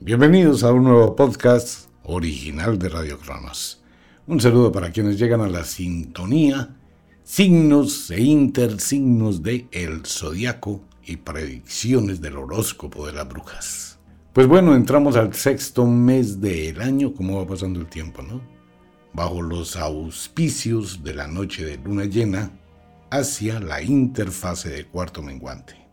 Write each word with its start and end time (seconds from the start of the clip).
Bienvenidos 0.00 0.62
a 0.62 0.72
un 0.72 0.84
nuevo 0.84 1.16
podcast 1.16 1.88
original 2.04 2.78
de 2.78 2.88
Radio 2.88 3.18
Cronos. 3.18 3.82
Un 4.28 4.40
saludo 4.40 4.70
para 4.70 4.92
quienes 4.92 5.18
llegan 5.18 5.40
a 5.40 5.48
la 5.48 5.64
sintonía, 5.64 6.76
signos 7.24 8.08
e 8.12 8.22
intersignos 8.22 9.42
de 9.42 9.66
El 9.72 10.06
Zodiaco 10.06 10.82
y 11.04 11.16
predicciones 11.16 12.20
del 12.20 12.36
horóscopo 12.36 13.08
de 13.08 13.12
las 13.12 13.28
brujas. 13.28 13.98
Pues 14.32 14.46
bueno, 14.46 14.76
entramos 14.76 15.16
al 15.16 15.34
sexto 15.34 15.84
mes 15.84 16.40
del 16.40 16.80
año, 16.80 17.12
como 17.12 17.38
va 17.38 17.48
pasando 17.48 17.80
el 17.80 17.88
tiempo, 17.88 18.22
¿no? 18.22 18.40
Bajo 19.12 19.42
los 19.42 19.74
auspicios 19.74 21.02
de 21.02 21.14
la 21.14 21.26
noche 21.26 21.64
de 21.64 21.76
luna 21.76 22.04
llena 22.04 22.52
hacia 23.10 23.58
la 23.58 23.82
interfase 23.82 24.68
de 24.70 24.86
cuarto 24.86 25.22
menguante. 25.22 25.87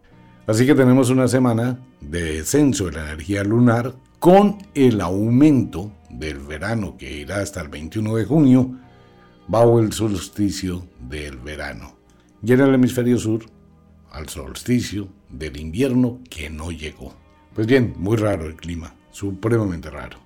Así 0.47 0.65
que 0.67 0.75
tenemos 0.75 1.09
una 1.09 1.27
semana 1.27 1.79
de 2.01 2.35
descenso 2.35 2.85
de 2.85 2.91
la 2.91 3.01
energía 3.01 3.43
lunar 3.43 3.95
con 4.19 4.57
el 4.75 5.01
aumento 5.01 5.91
del 6.09 6.37
verano 6.37 6.97
que 6.97 7.11
irá 7.11 7.39
hasta 7.39 7.61
el 7.61 7.67
21 7.67 8.15
de 8.15 8.25
junio 8.25 8.71
bajo 9.47 9.79
el 9.79 9.91
solsticio 9.91 10.85
del 11.09 11.37
verano. 11.37 11.95
Y 12.43 12.53
en 12.53 12.59
el 12.61 12.75
hemisferio 12.75 13.17
sur, 13.17 13.45
al 14.11 14.29
solsticio 14.29 15.07
del 15.29 15.57
invierno 15.57 16.19
que 16.29 16.49
no 16.49 16.71
llegó. 16.71 17.13
Pues 17.55 17.65
bien, 17.65 17.95
muy 17.97 18.17
raro 18.17 18.45
el 18.45 18.55
clima, 18.55 18.93
supremamente 19.11 19.89
raro. 19.89 20.19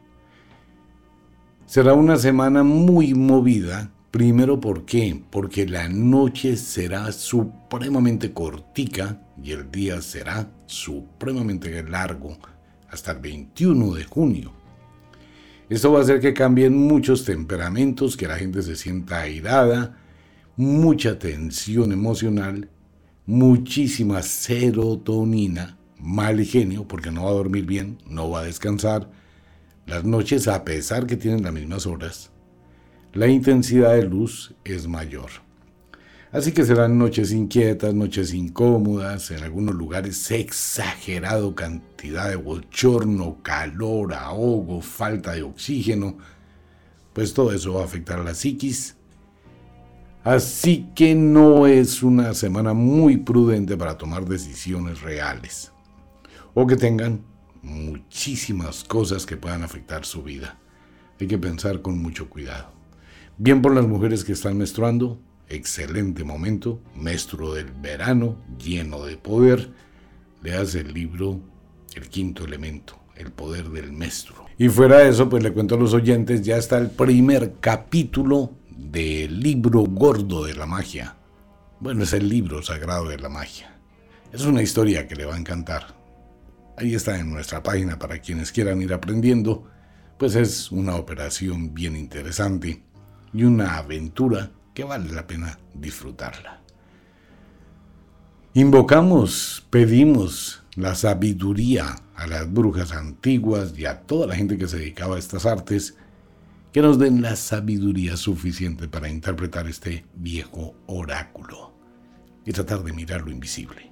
Será 1.65 1.93
una 1.93 2.17
semana 2.17 2.63
muy 2.63 3.13
movida 3.13 3.91
Primero, 4.11 4.59
¿por 4.59 4.85
qué? 4.85 5.21
Porque 5.29 5.67
la 5.67 5.87
noche 5.87 6.57
será 6.57 7.11
supremamente 7.11 8.33
cortica 8.33 9.21
y 9.41 9.51
el 9.51 9.69
día 9.69 10.01
será 10.01 10.49
supremamente 10.65 11.83
largo 11.83 12.37
hasta 12.89 13.11
el 13.11 13.19
21 13.19 13.93
de 13.93 14.03
junio. 14.05 14.53
Esto 15.69 15.91
va 15.91 15.99
a 15.99 16.01
hacer 16.01 16.19
que 16.19 16.33
cambien 16.33 16.75
muchos 16.75 17.23
temperamentos, 17.23 18.17
que 18.17 18.27
la 18.27 18.37
gente 18.37 18.63
se 18.63 18.75
sienta 18.75 19.19
airada, 19.19 19.95
mucha 20.55 21.19
tensión 21.19 21.91
emocional, 21.91 22.67
muchísima 23.27 24.23
serotonina, 24.23 25.77
mal 25.99 26.43
genio, 26.43 26.87
porque 26.87 27.11
no 27.11 27.25
va 27.25 27.29
a 27.29 27.33
dormir 27.33 27.67
bien, 27.67 27.99
no 28.07 28.31
va 28.31 28.39
a 28.39 28.45
descansar. 28.45 29.11
Las 29.85 30.03
noches, 30.03 30.47
a 30.47 30.65
pesar 30.65 31.05
que 31.05 31.15
tienen 31.15 31.43
las 31.43 31.53
mismas 31.53 31.85
horas, 31.85 32.31
la 33.13 33.27
intensidad 33.27 33.93
de 33.95 34.03
luz 34.03 34.53
es 34.63 34.87
mayor. 34.87 35.29
Así 36.31 36.51
que 36.51 36.63
serán 36.63 36.99
noches 36.99 37.31
inquietas, 37.31 37.93
noches 37.95 38.35
incómodas, 38.35 39.31
en 39.31 39.43
algunos 39.43 39.73
lugares 39.73 40.29
exagerado 40.29 41.55
cantidad 41.55 42.29
de 42.29 42.35
bochorno, 42.35 43.37
calor, 43.41 44.13
ahogo, 44.13 44.79
falta 44.81 45.31
de 45.31 45.41
oxígeno, 45.41 46.17
pues 47.13 47.33
todo 47.33 47.51
eso 47.51 47.73
va 47.73 47.81
a 47.81 47.85
afectar 47.85 48.19
a 48.19 48.23
la 48.23 48.35
psiquis. 48.35 48.95
Así 50.23 50.87
que 50.93 51.15
no 51.15 51.65
es 51.65 52.03
una 52.03 52.35
semana 52.35 52.73
muy 52.73 53.17
prudente 53.17 53.75
para 53.75 53.97
tomar 53.97 54.25
decisiones 54.25 55.01
reales 55.01 55.71
o 56.53 56.67
que 56.67 56.75
tengan 56.75 57.25
muchísimas 57.63 58.83
cosas 58.83 59.25
que 59.25 59.37
puedan 59.37 59.63
afectar 59.63 60.05
su 60.05 60.21
vida. 60.21 60.59
Hay 61.19 61.27
que 61.27 61.39
pensar 61.39 61.81
con 61.81 61.97
mucho 61.97 62.29
cuidado. 62.29 62.78
Bien 63.41 63.61
por 63.61 63.73
las 63.73 63.87
mujeres 63.87 64.25
que 64.25 64.33
están 64.33 64.57
menstruando, 64.57 65.17
excelente 65.47 66.25
momento, 66.25 66.81
menstruo 66.93 67.53
del 67.53 67.71
verano, 67.71 68.35
lleno 68.61 69.05
de 69.05 69.15
poder. 69.15 69.71
Leas 70.43 70.75
el 70.75 70.93
libro 70.93 71.39
El 71.95 72.09
quinto 72.09 72.43
elemento, 72.43 72.99
el 73.15 73.31
poder 73.31 73.69
del 73.69 73.93
menstruo. 73.93 74.45
Y 74.57 74.67
fuera 74.67 74.97
de 74.97 75.07
eso, 75.07 75.29
pues 75.29 75.41
le 75.41 75.53
cuento 75.53 75.75
a 75.75 75.77
los 75.77 75.93
oyentes, 75.93 76.41
ya 76.41 76.57
está 76.57 76.79
el 76.79 76.89
primer 76.89 77.53
capítulo 77.61 78.51
del 78.77 79.39
libro 79.39 79.85
gordo 79.85 80.43
de 80.43 80.55
la 80.55 80.65
magia. 80.65 81.15
Bueno, 81.79 82.03
es 82.03 82.11
el 82.11 82.27
libro 82.27 82.61
sagrado 82.61 83.07
de 83.07 83.19
la 83.19 83.29
magia. 83.29 83.73
Es 84.33 84.43
una 84.43 84.61
historia 84.61 85.07
que 85.07 85.15
le 85.15 85.23
va 85.23 85.35
a 85.35 85.39
encantar. 85.39 85.95
Ahí 86.75 86.93
está 86.93 87.17
en 87.17 87.31
nuestra 87.31 87.63
página 87.63 87.97
para 87.97 88.19
quienes 88.19 88.51
quieran 88.51 88.81
ir 88.81 88.91
aprendiendo. 88.91 89.63
Pues 90.17 90.35
es 90.35 90.73
una 90.73 90.97
operación 90.97 91.73
bien 91.73 91.95
interesante 91.95 92.88
y 93.33 93.43
una 93.43 93.77
aventura 93.77 94.51
que 94.73 94.83
vale 94.83 95.11
la 95.11 95.27
pena 95.27 95.59
disfrutarla. 95.73 96.61
Invocamos, 98.53 99.65
pedimos 99.69 100.63
la 100.75 100.95
sabiduría 100.95 101.95
a 102.15 102.27
las 102.27 102.51
brujas 102.51 102.91
antiguas 102.91 103.73
y 103.77 103.85
a 103.85 104.01
toda 104.01 104.27
la 104.27 104.35
gente 104.35 104.57
que 104.57 104.67
se 104.67 104.77
dedicaba 104.77 105.15
a 105.15 105.19
estas 105.19 105.45
artes, 105.45 105.95
que 106.71 106.81
nos 106.81 106.99
den 106.99 107.21
la 107.21 107.35
sabiduría 107.35 108.17
suficiente 108.17 108.87
para 108.87 109.09
interpretar 109.09 109.67
este 109.67 110.05
viejo 110.15 110.75
oráculo 110.87 111.73
y 112.45 112.51
tratar 112.51 112.83
de 112.83 112.93
mirar 112.93 113.21
lo 113.21 113.31
invisible. 113.31 113.91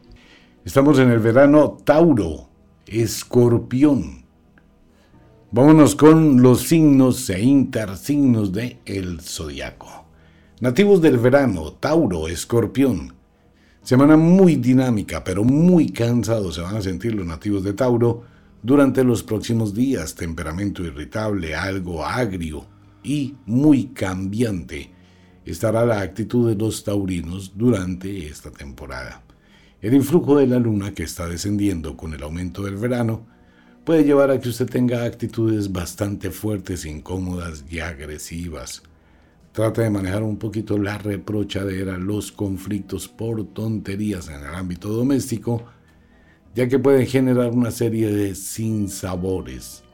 Estamos 0.63 0.99
en 0.99 1.11
el 1.11 1.19
verano 1.19 1.77
Tauro, 1.83 2.49
Escorpión, 2.85 4.26
Vámonos 5.49 5.95
con 5.95 6.41
los 6.41 6.63
signos 6.63 7.29
e 7.29 7.41
intersignos 7.41 8.51
de 8.51 8.79
el 8.85 9.21
zodiaco. 9.21 10.05
Nativos 10.59 11.01
del 11.01 11.17
verano, 11.19 11.71
Tauro, 11.71 12.27
Escorpión. 12.27 13.13
Semana 13.81 14.17
muy 14.17 14.57
dinámica, 14.57 15.23
pero 15.23 15.45
muy 15.45 15.89
cansados 15.91 16.55
se 16.55 16.61
van 16.61 16.75
a 16.75 16.81
sentir 16.81 17.15
los 17.15 17.25
nativos 17.25 17.63
de 17.63 17.71
Tauro 17.71 18.23
durante 18.61 19.05
los 19.05 19.23
próximos 19.23 19.73
días. 19.73 20.15
Temperamento 20.15 20.83
irritable, 20.83 21.55
algo 21.55 22.03
agrio 22.03 22.65
y 23.01 23.35
muy 23.45 23.85
cambiante 23.85 24.91
estará 25.45 25.85
la 25.85 26.01
actitud 26.01 26.49
de 26.49 26.55
los 26.55 26.83
taurinos 26.83 27.53
durante 27.55 28.27
esta 28.27 28.51
temporada. 28.51 29.23
El 29.81 29.93
influjo 29.93 30.35
de 30.35 30.47
la 30.47 30.59
luna 30.59 30.93
que 30.93 31.03
está 31.03 31.25
descendiendo 31.25 31.95
con 31.95 32.13
el 32.13 32.21
aumento 32.21 32.63
del 32.63 32.75
verano 32.75 33.36
puede 33.87 34.03
llevar 34.03 34.31
a 34.31 34.41
que 34.41 34.49
usted 34.49 34.69
tenga 34.69 35.05
actitudes 35.05 35.71
bastante 35.71 36.29
fuertes, 36.29 36.83
incómodas 36.83 37.63
y 37.69 37.79
agresivas. 37.79 38.83
Trata 39.53 39.81
de 39.81 39.89
manejar 39.89 40.23
un 40.23 40.35
poquito 40.35 40.77
la 40.77 40.97
reprochadera, 40.97 41.97
los 41.97 42.33
conflictos 42.33 43.07
por 43.07 43.45
tonterías 43.45 44.27
en 44.27 44.43
el 44.43 44.53
ámbito 44.53 44.89
doméstico, 44.89 45.63
ya 46.53 46.67
que 46.67 46.79
pueden 46.79 47.07
generar 47.07 47.51
una 47.51 47.71
serie 47.71 48.13
de 48.13 48.35
sinsabores. 48.35 49.85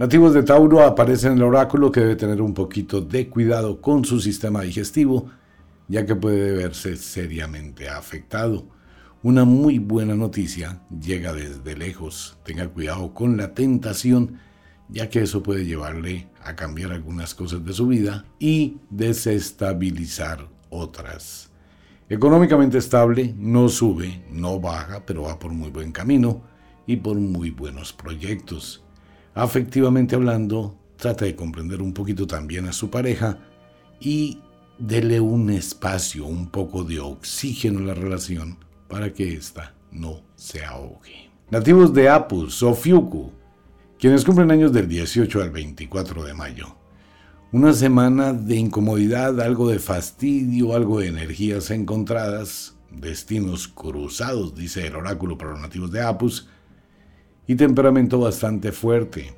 Nativos 0.00 0.34
de 0.34 0.42
Tauro 0.42 0.82
aparecen 0.82 1.34
en 1.34 1.38
el 1.38 1.44
oráculo 1.44 1.92
que 1.92 2.00
debe 2.00 2.16
tener 2.16 2.42
un 2.42 2.54
poquito 2.54 3.00
de 3.00 3.28
cuidado 3.28 3.80
con 3.80 4.04
su 4.04 4.20
sistema 4.20 4.62
digestivo, 4.62 5.30
ya 5.86 6.04
que 6.04 6.16
puede 6.16 6.56
verse 6.56 6.96
seriamente 6.96 7.88
afectado. 7.88 8.66
Una 9.24 9.44
muy 9.44 9.78
buena 9.78 10.16
noticia 10.16 10.80
llega 11.00 11.32
desde 11.32 11.76
lejos. 11.76 12.36
Tenga 12.44 12.66
cuidado 12.66 13.14
con 13.14 13.36
la 13.36 13.54
tentación, 13.54 14.40
ya 14.88 15.10
que 15.10 15.20
eso 15.20 15.44
puede 15.44 15.64
llevarle 15.64 16.26
a 16.42 16.56
cambiar 16.56 16.90
algunas 16.90 17.32
cosas 17.32 17.64
de 17.64 17.72
su 17.72 17.86
vida 17.86 18.24
y 18.40 18.78
desestabilizar 18.90 20.48
otras. 20.70 21.50
Económicamente 22.08 22.78
estable, 22.78 23.32
no 23.38 23.68
sube, 23.68 24.24
no 24.28 24.58
baja, 24.58 25.06
pero 25.06 25.22
va 25.22 25.38
por 25.38 25.52
muy 25.52 25.70
buen 25.70 25.92
camino 25.92 26.42
y 26.88 26.96
por 26.96 27.16
muy 27.16 27.50
buenos 27.50 27.92
proyectos. 27.92 28.82
Afectivamente 29.34 30.16
hablando, 30.16 30.76
trata 30.96 31.26
de 31.26 31.36
comprender 31.36 31.80
un 31.80 31.94
poquito 31.94 32.26
también 32.26 32.66
a 32.66 32.72
su 32.72 32.90
pareja 32.90 33.38
y 34.00 34.40
dele 34.80 35.20
un 35.20 35.48
espacio, 35.50 36.26
un 36.26 36.48
poco 36.48 36.82
de 36.82 36.98
oxígeno 36.98 37.78
a 37.78 37.82
la 37.82 37.94
relación 37.94 38.58
para 38.92 39.10
que 39.10 39.32
ésta 39.32 39.74
no 39.90 40.20
se 40.36 40.62
ahogue. 40.62 41.30
Nativos 41.50 41.94
de 41.94 42.10
Apus 42.10 42.62
o 42.62 42.74
Fiuku, 42.74 43.32
quienes 43.98 44.22
cumplen 44.22 44.50
años 44.50 44.70
del 44.70 44.86
18 44.86 45.40
al 45.40 45.48
24 45.48 46.24
de 46.24 46.34
mayo. 46.34 46.76
Una 47.52 47.72
semana 47.72 48.34
de 48.34 48.56
incomodidad, 48.56 49.40
algo 49.40 49.70
de 49.70 49.78
fastidio, 49.78 50.74
algo 50.74 51.00
de 51.00 51.06
energías 51.06 51.70
encontradas, 51.70 52.76
destinos 52.90 53.66
cruzados, 53.66 54.54
dice 54.54 54.86
el 54.86 54.94
oráculo 54.94 55.38
para 55.38 55.52
los 55.52 55.60
nativos 55.62 55.90
de 55.90 56.02
Apus, 56.02 56.50
y 57.46 57.54
temperamento 57.54 58.20
bastante 58.20 58.72
fuerte. 58.72 59.32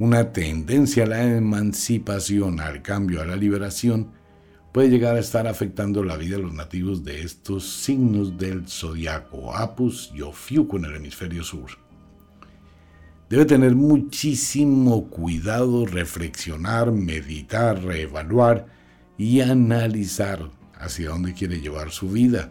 Una 0.00 0.32
tendencia 0.32 1.04
a 1.04 1.06
la 1.06 1.22
emancipación, 1.22 2.58
al 2.58 2.82
cambio, 2.82 3.22
a 3.22 3.24
la 3.24 3.36
liberación, 3.36 4.10
puede 4.72 4.88
llegar 4.88 5.16
a 5.16 5.20
estar 5.20 5.46
afectando 5.46 6.04
la 6.04 6.16
vida 6.16 6.36
de 6.36 6.42
los 6.42 6.54
nativos 6.54 7.04
de 7.04 7.22
estos 7.22 7.68
signos 7.68 8.38
del 8.38 8.68
zodiaco, 8.68 9.54
Apus 9.56 10.12
y 10.14 10.22
Ofiuco 10.22 10.76
en 10.76 10.84
el 10.84 10.96
hemisferio 10.96 11.42
sur. 11.42 11.70
Debe 13.28 13.44
tener 13.44 13.74
muchísimo 13.74 15.08
cuidado, 15.08 15.86
reflexionar, 15.86 16.90
meditar, 16.90 17.82
reevaluar 17.82 18.66
y 19.16 19.40
analizar 19.40 20.50
hacia 20.74 21.10
dónde 21.10 21.34
quiere 21.34 21.60
llevar 21.60 21.90
su 21.90 22.08
vida. 22.08 22.50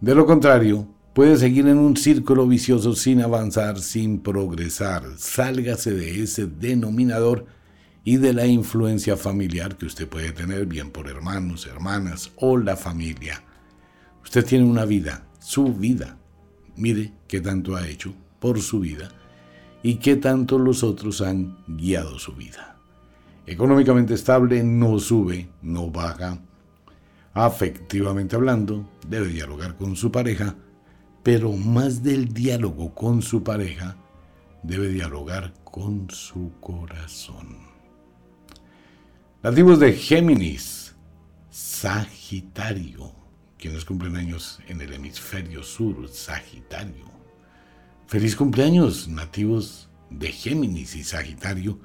De 0.00 0.14
lo 0.14 0.26
contrario, 0.26 0.88
puede 1.14 1.36
seguir 1.36 1.68
en 1.68 1.78
un 1.78 1.96
círculo 1.96 2.46
vicioso 2.46 2.94
sin 2.94 3.22
avanzar, 3.22 3.78
sin 3.78 4.18
progresar. 4.18 5.04
Sálgase 5.18 5.92
de 5.92 6.22
ese 6.22 6.46
denominador 6.46 7.46
y 8.06 8.18
de 8.18 8.32
la 8.32 8.46
influencia 8.46 9.16
familiar 9.16 9.76
que 9.76 9.84
usted 9.84 10.08
puede 10.08 10.30
tener, 10.30 10.66
bien 10.66 10.92
por 10.92 11.08
hermanos, 11.08 11.66
hermanas 11.66 12.30
o 12.36 12.56
la 12.56 12.76
familia. 12.76 13.42
Usted 14.22 14.46
tiene 14.46 14.64
una 14.64 14.84
vida, 14.84 15.26
su 15.40 15.74
vida. 15.74 16.16
Mire 16.76 17.12
qué 17.26 17.40
tanto 17.40 17.74
ha 17.74 17.88
hecho 17.88 18.14
por 18.38 18.62
su 18.62 18.78
vida 18.78 19.08
y 19.82 19.96
qué 19.96 20.14
tanto 20.14 20.56
los 20.56 20.84
otros 20.84 21.20
han 21.20 21.58
guiado 21.66 22.16
su 22.20 22.32
vida. 22.36 22.76
Económicamente 23.44 24.14
estable, 24.14 24.62
no 24.62 25.00
sube, 25.00 25.48
no 25.60 25.90
baja. 25.90 26.38
Afectivamente 27.34 28.36
hablando, 28.36 28.88
debe 29.08 29.26
dialogar 29.26 29.76
con 29.76 29.96
su 29.96 30.12
pareja, 30.12 30.54
pero 31.24 31.54
más 31.54 32.04
del 32.04 32.32
diálogo 32.32 32.94
con 32.94 33.20
su 33.20 33.42
pareja, 33.42 33.96
debe 34.62 34.90
dialogar 34.90 35.52
con 35.64 36.08
su 36.08 36.52
corazón. 36.60 37.65
Nativos 39.46 39.78
de 39.78 39.92
Géminis, 39.92 40.92
Sagitario, 41.50 43.12
quienes 43.56 43.84
cumplen 43.84 44.16
años 44.16 44.58
en 44.66 44.80
el 44.80 44.92
hemisferio 44.92 45.62
sur, 45.62 46.08
Sagitario. 46.08 47.04
Feliz 48.08 48.34
cumpleaños, 48.34 49.06
nativos 49.06 49.88
de 50.10 50.32
Géminis 50.32 50.96
y 50.96 51.04
Sagitario. 51.04 51.78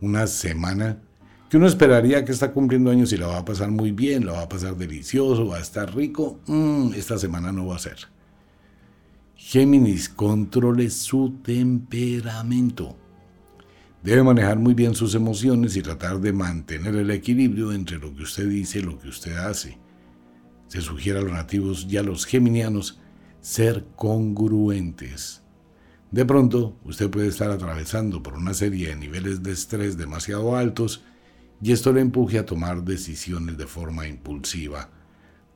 Una 0.00 0.26
semana 0.26 1.02
que 1.50 1.58
uno 1.58 1.66
esperaría 1.66 2.24
que 2.24 2.32
está 2.32 2.50
cumpliendo 2.50 2.90
años 2.90 3.12
y 3.12 3.18
la 3.18 3.26
va 3.26 3.40
a 3.40 3.44
pasar 3.44 3.70
muy 3.70 3.92
bien, 3.92 4.24
la 4.24 4.32
va 4.32 4.42
a 4.44 4.48
pasar 4.48 4.74
delicioso, 4.74 5.48
va 5.48 5.58
a 5.58 5.60
estar 5.60 5.94
rico. 5.94 6.40
Mm, 6.46 6.94
esta 6.94 7.18
semana 7.18 7.52
no 7.52 7.66
va 7.66 7.76
a 7.76 7.80
ser. 7.80 7.98
Géminis, 9.34 10.08
controle 10.08 10.88
su 10.88 11.34
temperamento. 11.42 12.96
Debe 14.06 14.22
manejar 14.22 14.56
muy 14.56 14.72
bien 14.72 14.94
sus 14.94 15.16
emociones 15.16 15.76
y 15.76 15.82
tratar 15.82 16.20
de 16.20 16.32
mantener 16.32 16.94
el 16.94 17.10
equilibrio 17.10 17.72
entre 17.72 17.98
lo 17.98 18.14
que 18.14 18.22
usted 18.22 18.48
dice 18.48 18.78
y 18.78 18.82
lo 18.82 19.00
que 19.00 19.08
usted 19.08 19.36
hace. 19.36 19.80
Se 20.68 20.80
sugiere 20.80 21.18
a 21.18 21.22
los 21.22 21.32
nativos 21.32 21.88
y 21.90 21.96
a 21.96 22.04
los 22.04 22.24
geminianos 22.24 23.00
ser 23.40 23.84
congruentes. 23.96 25.42
De 26.12 26.24
pronto, 26.24 26.76
usted 26.84 27.10
puede 27.10 27.26
estar 27.26 27.50
atravesando 27.50 28.22
por 28.22 28.34
una 28.34 28.54
serie 28.54 28.90
de 28.90 28.94
niveles 28.94 29.42
de 29.42 29.50
estrés 29.50 29.96
demasiado 29.96 30.54
altos 30.54 31.02
y 31.60 31.72
esto 31.72 31.92
le 31.92 32.00
empuje 32.00 32.38
a 32.38 32.46
tomar 32.46 32.84
decisiones 32.84 33.58
de 33.58 33.66
forma 33.66 34.06
impulsiva. 34.06 34.88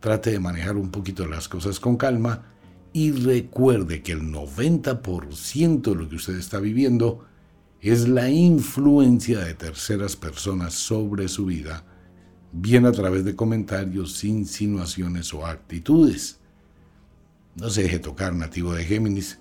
Trate 0.01 0.33
de 0.33 0.41
manejar 0.41 0.77
un 0.77 0.91
poquito 0.91 1.25
las 1.29 1.49
cosas 1.49 1.79
con 1.79 1.97
calma 1.97 2.47
y 2.93 3.13
recuerde 3.13 4.03
que 4.03 4.11
el 4.11 4.23
90% 4.23 5.83
de 5.83 5.95
lo 5.95 6.09
que 6.09 6.17
usted 6.17 6.35
está 6.35 6.59
viviendo 6.59 7.30
es 7.81 8.09
la 8.09 8.29
influencia 8.29 9.41
de 9.41 9.55
terceras 9.55 10.15
personas 10.15 10.75
sobre 10.75 11.29
su 11.29 11.47
vida, 11.47 11.85
bien 12.53 12.85
a 12.85 12.93
través 12.93 13.25
de 13.25 13.35
comentarios, 13.35 14.23
insinuaciones 14.23 15.33
o 15.33 15.47
actitudes. 15.47 16.41
No 17.57 17.71
se 17.71 17.85
deje 17.85 17.99
tocar 17.99 18.35
nativo 18.35 18.75
de 18.75 18.85
Géminis, 18.85 19.39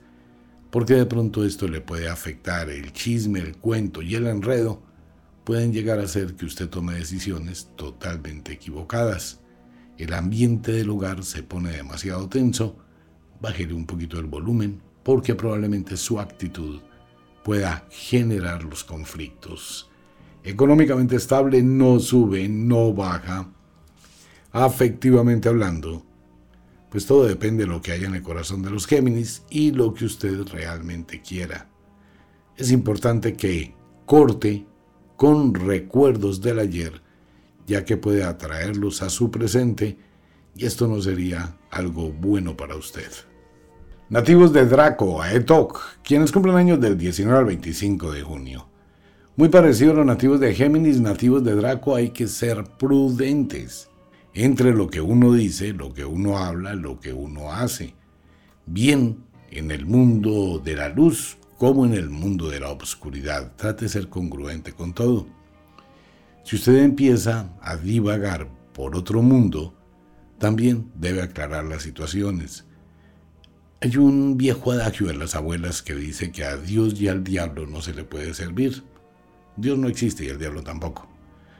porque 0.69 0.93
de 0.93 1.05
pronto 1.05 1.43
esto 1.43 1.67
le 1.67 1.81
puede 1.81 2.07
afectar. 2.07 2.69
El 2.69 2.93
chisme, 2.93 3.39
el 3.39 3.57
cuento 3.57 4.01
y 4.01 4.15
el 4.15 4.27
enredo 4.27 4.81
pueden 5.43 5.73
llegar 5.73 5.99
a 5.99 6.03
hacer 6.03 6.35
que 6.35 6.45
usted 6.45 6.69
tome 6.69 6.93
decisiones 6.93 7.69
totalmente 7.75 8.53
equivocadas. 8.53 9.41
El 9.97 10.13
ambiente 10.13 10.71
del 10.71 10.91
hogar 10.91 11.25
se 11.25 11.43
pone 11.43 11.71
demasiado 11.71 12.29
tenso, 12.29 12.77
bájele 13.41 13.73
un 13.73 13.85
poquito 13.85 14.17
el 14.17 14.27
volumen, 14.27 14.81
porque 15.03 15.35
probablemente 15.35 15.97
su 15.97 16.19
actitud 16.21 16.79
pueda 17.43 17.85
generar 17.89 18.63
los 18.63 18.83
conflictos. 18.83 19.89
Económicamente 20.43 21.15
estable 21.15 21.61
no 21.61 21.99
sube, 21.99 22.47
no 22.47 22.93
baja. 22.93 23.49
Afectivamente 24.51 25.49
hablando, 25.49 26.05
pues 26.89 27.05
todo 27.05 27.25
depende 27.25 27.63
de 27.63 27.69
lo 27.69 27.81
que 27.81 27.91
haya 27.91 28.07
en 28.07 28.15
el 28.15 28.23
corazón 28.23 28.61
de 28.61 28.71
los 28.71 28.87
Géminis 28.87 29.43
y 29.49 29.71
lo 29.71 29.93
que 29.93 30.05
usted 30.05 30.41
realmente 30.47 31.21
quiera. 31.21 31.69
Es 32.57 32.71
importante 32.71 33.35
que 33.35 33.75
corte 34.05 34.65
con 35.15 35.53
recuerdos 35.53 36.41
del 36.41 36.59
ayer, 36.59 37.01
ya 37.67 37.85
que 37.85 37.97
puede 37.97 38.23
atraerlos 38.23 39.01
a 39.01 39.09
su 39.09 39.29
presente 39.29 39.97
y 40.55 40.65
esto 40.65 40.87
no 40.87 41.01
sería 41.01 41.57
algo 41.69 42.11
bueno 42.11 42.57
para 42.57 42.75
usted. 42.75 43.11
Nativos 44.09 44.51
de 44.53 44.65
Draco, 44.65 45.21
Aetok, 45.21 45.99
quienes 46.03 46.31
cumplen 46.31 46.55
años 46.55 46.81
del 46.81 46.97
19 46.97 47.37
al 47.37 47.45
25 47.45 48.11
de 48.11 48.23
junio. 48.23 48.67
Muy 49.35 49.49
parecido 49.49 49.91
a 49.91 49.97
los 49.97 50.05
nativos 50.07 50.39
de 50.39 50.55
Géminis, 50.55 50.99
nativos 50.99 51.43
de 51.43 51.53
Draco 51.53 51.93
hay 51.93 52.09
que 52.09 52.25
ser 52.25 52.63
prudentes 52.79 53.87
entre 54.33 54.73
lo 54.73 54.89
que 54.89 54.99
uno 54.99 55.31
dice, 55.33 55.73
lo 55.73 55.93
que 55.93 56.05
uno 56.05 56.39
habla, 56.39 56.73
lo 56.73 56.99
que 56.99 57.13
uno 57.13 57.51
hace. 57.51 57.93
Bien 58.65 59.25
en 59.51 59.69
el 59.69 59.85
mundo 59.85 60.57
de 60.57 60.75
la 60.75 60.89
luz 60.89 61.37
como 61.59 61.85
en 61.85 61.93
el 61.93 62.09
mundo 62.09 62.49
de 62.49 62.61
la 62.61 62.69
obscuridad. 62.69 63.51
Trate 63.57 63.85
de 63.85 63.89
ser 63.89 64.09
congruente 64.09 64.73
con 64.73 64.93
todo. 64.93 65.27
Si 66.43 66.55
usted 66.55 66.77
empieza 66.77 67.53
a 67.61 67.77
divagar 67.77 68.47
por 68.73 68.95
otro 68.95 69.21
mundo, 69.21 69.75
también 70.39 70.91
debe 70.95 71.21
aclarar 71.21 71.65
las 71.65 71.83
situaciones 71.83 72.65
hay 73.81 73.95
un 73.95 74.37
viejo 74.37 74.73
adagio 74.73 75.07
de 75.07 75.15
las 75.15 75.35
abuelas 75.35 75.81
que 75.81 75.95
dice 75.95 76.31
que 76.31 76.43
a 76.43 76.57
Dios 76.57 76.99
y 76.99 77.07
al 77.07 77.23
diablo 77.23 77.65
no 77.65 77.81
se 77.81 77.93
le 77.93 78.03
puede 78.03 78.33
servir. 78.33 78.83
Dios 79.55 79.77
no 79.77 79.87
existe 79.87 80.25
y 80.25 80.27
el 80.27 80.37
diablo 80.37 80.63
tampoco. 80.63 81.07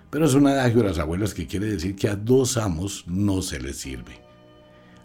Pero 0.09 0.25
es 0.25 0.33
un 0.33 0.47
adagio 0.47 0.81
de 0.81 0.89
las 0.89 0.99
abuelas 0.99 1.33
que 1.33 1.47
quiere 1.47 1.67
decir 1.67 1.95
que 1.95 2.09
a 2.09 2.17
dos 2.17 2.57
amos 2.57 3.05
no 3.07 3.41
se 3.41 3.59
les 3.59 3.77
sirve. 3.77 4.19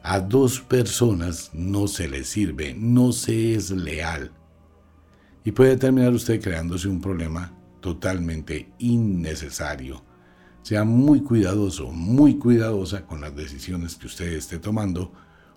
A 0.02 0.18
dos 0.18 0.60
personas 0.60 1.50
no 1.52 1.86
se 1.86 2.08
les 2.08 2.26
sirve, 2.28 2.74
no 2.76 3.12
se 3.12 3.54
es 3.54 3.70
leal. 3.70 4.32
Y 5.44 5.52
puede 5.52 5.76
terminar 5.76 6.12
usted 6.12 6.42
creándose 6.42 6.88
un 6.88 7.00
problema 7.00 7.56
totalmente 7.80 8.72
innecesario. 8.78 10.02
Sea 10.62 10.82
muy 10.84 11.20
cuidadoso, 11.20 11.92
muy 11.92 12.38
cuidadosa 12.38 13.06
con 13.06 13.20
las 13.20 13.36
decisiones 13.36 13.94
que 13.94 14.06
usted 14.06 14.32
esté 14.32 14.58
tomando 14.58 15.12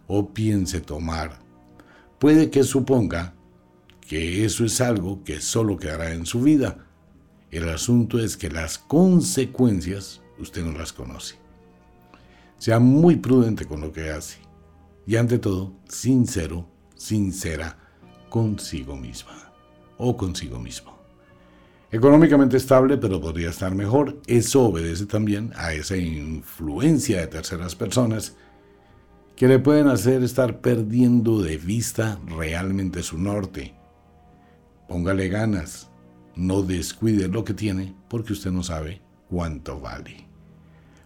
o 0.05 0.33
piense 0.33 0.81
tomar 0.81 1.46
puede 2.19 2.49
que 2.49 2.63
suponga 2.63 3.33
que 4.01 4.45
eso 4.45 4.65
es 4.65 4.79
algo 4.81 5.23
que 5.23 5.41
solo 5.41 5.77
quedará 5.77 6.13
en 6.13 6.25
su 6.25 6.41
vida. 6.41 6.87
El 7.51 7.69
asunto 7.69 8.19
es 8.19 8.37
que 8.37 8.49
las 8.49 8.77
consecuencias 8.77 10.21
usted 10.39 10.63
no 10.63 10.77
las 10.77 10.93
conoce. 10.93 11.35
Sea 12.57 12.79
muy 12.79 13.17
prudente 13.17 13.65
con 13.65 13.81
lo 13.81 13.91
que 13.91 14.09
hace 14.09 14.39
y 15.05 15.15
ante 15.15 15.39
todo 15.39 15.73
sincero, 15.87 16.67
sincera 16.95 17.77
consigo 18.29 18.95
misma 18.95 19.53
o 19.97 20.15
consigo 20.15 20.59
mismo. 20.59 20.97
Económicamente 21.91 22.57
estable, 22.57 22.97
pero 22.97 23.21
podría 23.21 23.49
estar 23.49 23.73
mejor. 23.73 24.21
Eso 24.27 24.63
obedece 24.63 25.05
también 25.05 25.53
a 25.55 25.73
esa 25.73 25.95
influencia 25.95 27.21
de 27.21 27.27
terceras 27.27 27.75
personas 27.75 28.35
que 29.37 29.47
le 29.47 29.59
pueden 29.59 29.87
hacer 29.87 30.23
estar 30.23 30.61
perdiendo 30.61 31.43
de 31.43 31.57
vista 31.57 32.19
realmente 32.25 33.03
su 33.03 33.19
norte. 33.19 33.75
Póngale 34.87 35.29
ganas, 35.29 35.91
no 36.35 36.63
descuide 36.63 37.27
lo 37.27 37.43
que 37.43 37.53
tiene 37.53 37.93
porque 38.09 38.33
usted 38.33 38.49
no 38.49 38.63
sabe 38.63 38.99
cuánto 39.29 39.79
vale. 39.79 40.25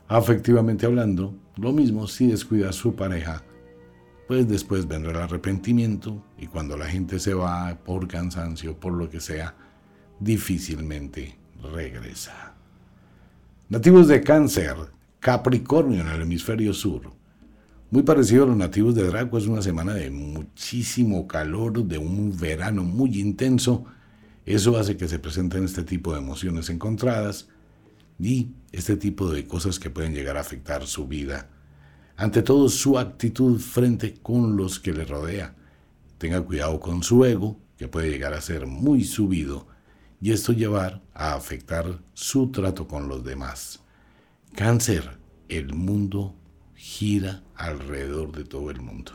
Afectivamente 0.08 0.86
hablando, 0.86 1.36
lo 1.58 1.74
mismo 1.74 2.08
si 2.08 2.28
descuida 2.28 2.70
a 2.70 2.74
su 2.74 2.96
pareja, 2.96 3.44
pues 4.30 4.48
después 4.48 4.88
vendrá 4.88 5.12
el 5.12 5.18
arrepentimiento 5.18 6.24
y 6.38 6.48
cuando 6.48 6.78
la 6.78 6.86
gente 6.86 7.20
se 7.20 7.34
va 7.34 7.78
por 7.84 8.08
cansancio, 8.08 8.80
por 8.80 8.94
lo 8.94 9.10
que 9.10 9.20
sea, 9.20 9.56
difícilmente 10.22 11.38
regresa. 11.62 12.54
Nativos 13.68 14.08
de 14.08 14.22
cáncer, 14.22 14.78
Capricornio 15.20 16.00
en 16.00 16.08
el 16.08 16.22
hemisferio 16.22 16.74
sur 16.74 17.21
Muy 17.92 18.04
parecido 18.04 18.46
a 18.46 18.48
los 18.48 18.56
nativos 18.56 18.96
de 18.96 19.06
Draco, 19.06 19.38
es 19.38 19.48
una 19.48 19.62
semana 19.62 19.94
de 19.94 20.10
muchísimo 20.10 21.28
calor, 21.28 21.84
de 21.84 21.98
un 21.98 22.40
verano 22.40 22.86
muy 22.86 23.20
intenso. 23.20 23.84
Eso 24.46 24.78
hace 24.78 24.96
que 24.96 25.10
se 25.10 25.20
presenten 25.20 25.66
este 25.66 25.84
tipo 25.84 26.14
de 26.14 26.20
emociones 26.20 26.70
encontradas 26.70 27.50
y 28.18 28.52
este 28.72 28.96
tipo 28.96 29.30
de 29.30 29.46
cosas 29.46 29.78
que 29.78 29.90
pueden 29.90 30.14
llegar 30.14 30.38
a 30.38 30.40
afectar 30.40 30.88
su 30.88 31.06
vida. 31.06 31.50
Ante 32.16 32.42
todo, 32.44 32.70
su 32.70 32.98
actitud 32.98 33.60
frente 33.60 34.14
con 34.14 34.56
los 34.56 34.80
que 34.80 34.94
le 34.94 35.04
rodea. 35.04 35.54
Tenga 36.18 36.40
cuidado 36.40 36.80
con 36.80 37.04
su 37.04 37.26
ego, 37.26 37.60
que 37.76 37.90
puede 37.90 38.10
llegar 38.10 38.34
a 38.34 38.40
ser 38.40 38.68
muy 38.68 39.04
subido, 39.04 39.68
y 40.22 40.32
esto 40.32 40.54
llevar 40.54 41.02
a 41.14 41.34
afectar 41.34 42.00
su 42.14 42.52
trato 42.52 42.88
con 42.88 43.10
los 43.10 43.26
demás. 43.26 43.82
Cáncer, 44.56 45.20
el 45.50 45.74
mundo 45.74 46.38
gira 46.74 47.44
alrededor 47.62 48.32
de 48.32 48.44
todo 48.44 48.72
el 48.72 48.82
mundo. 48.82 49.12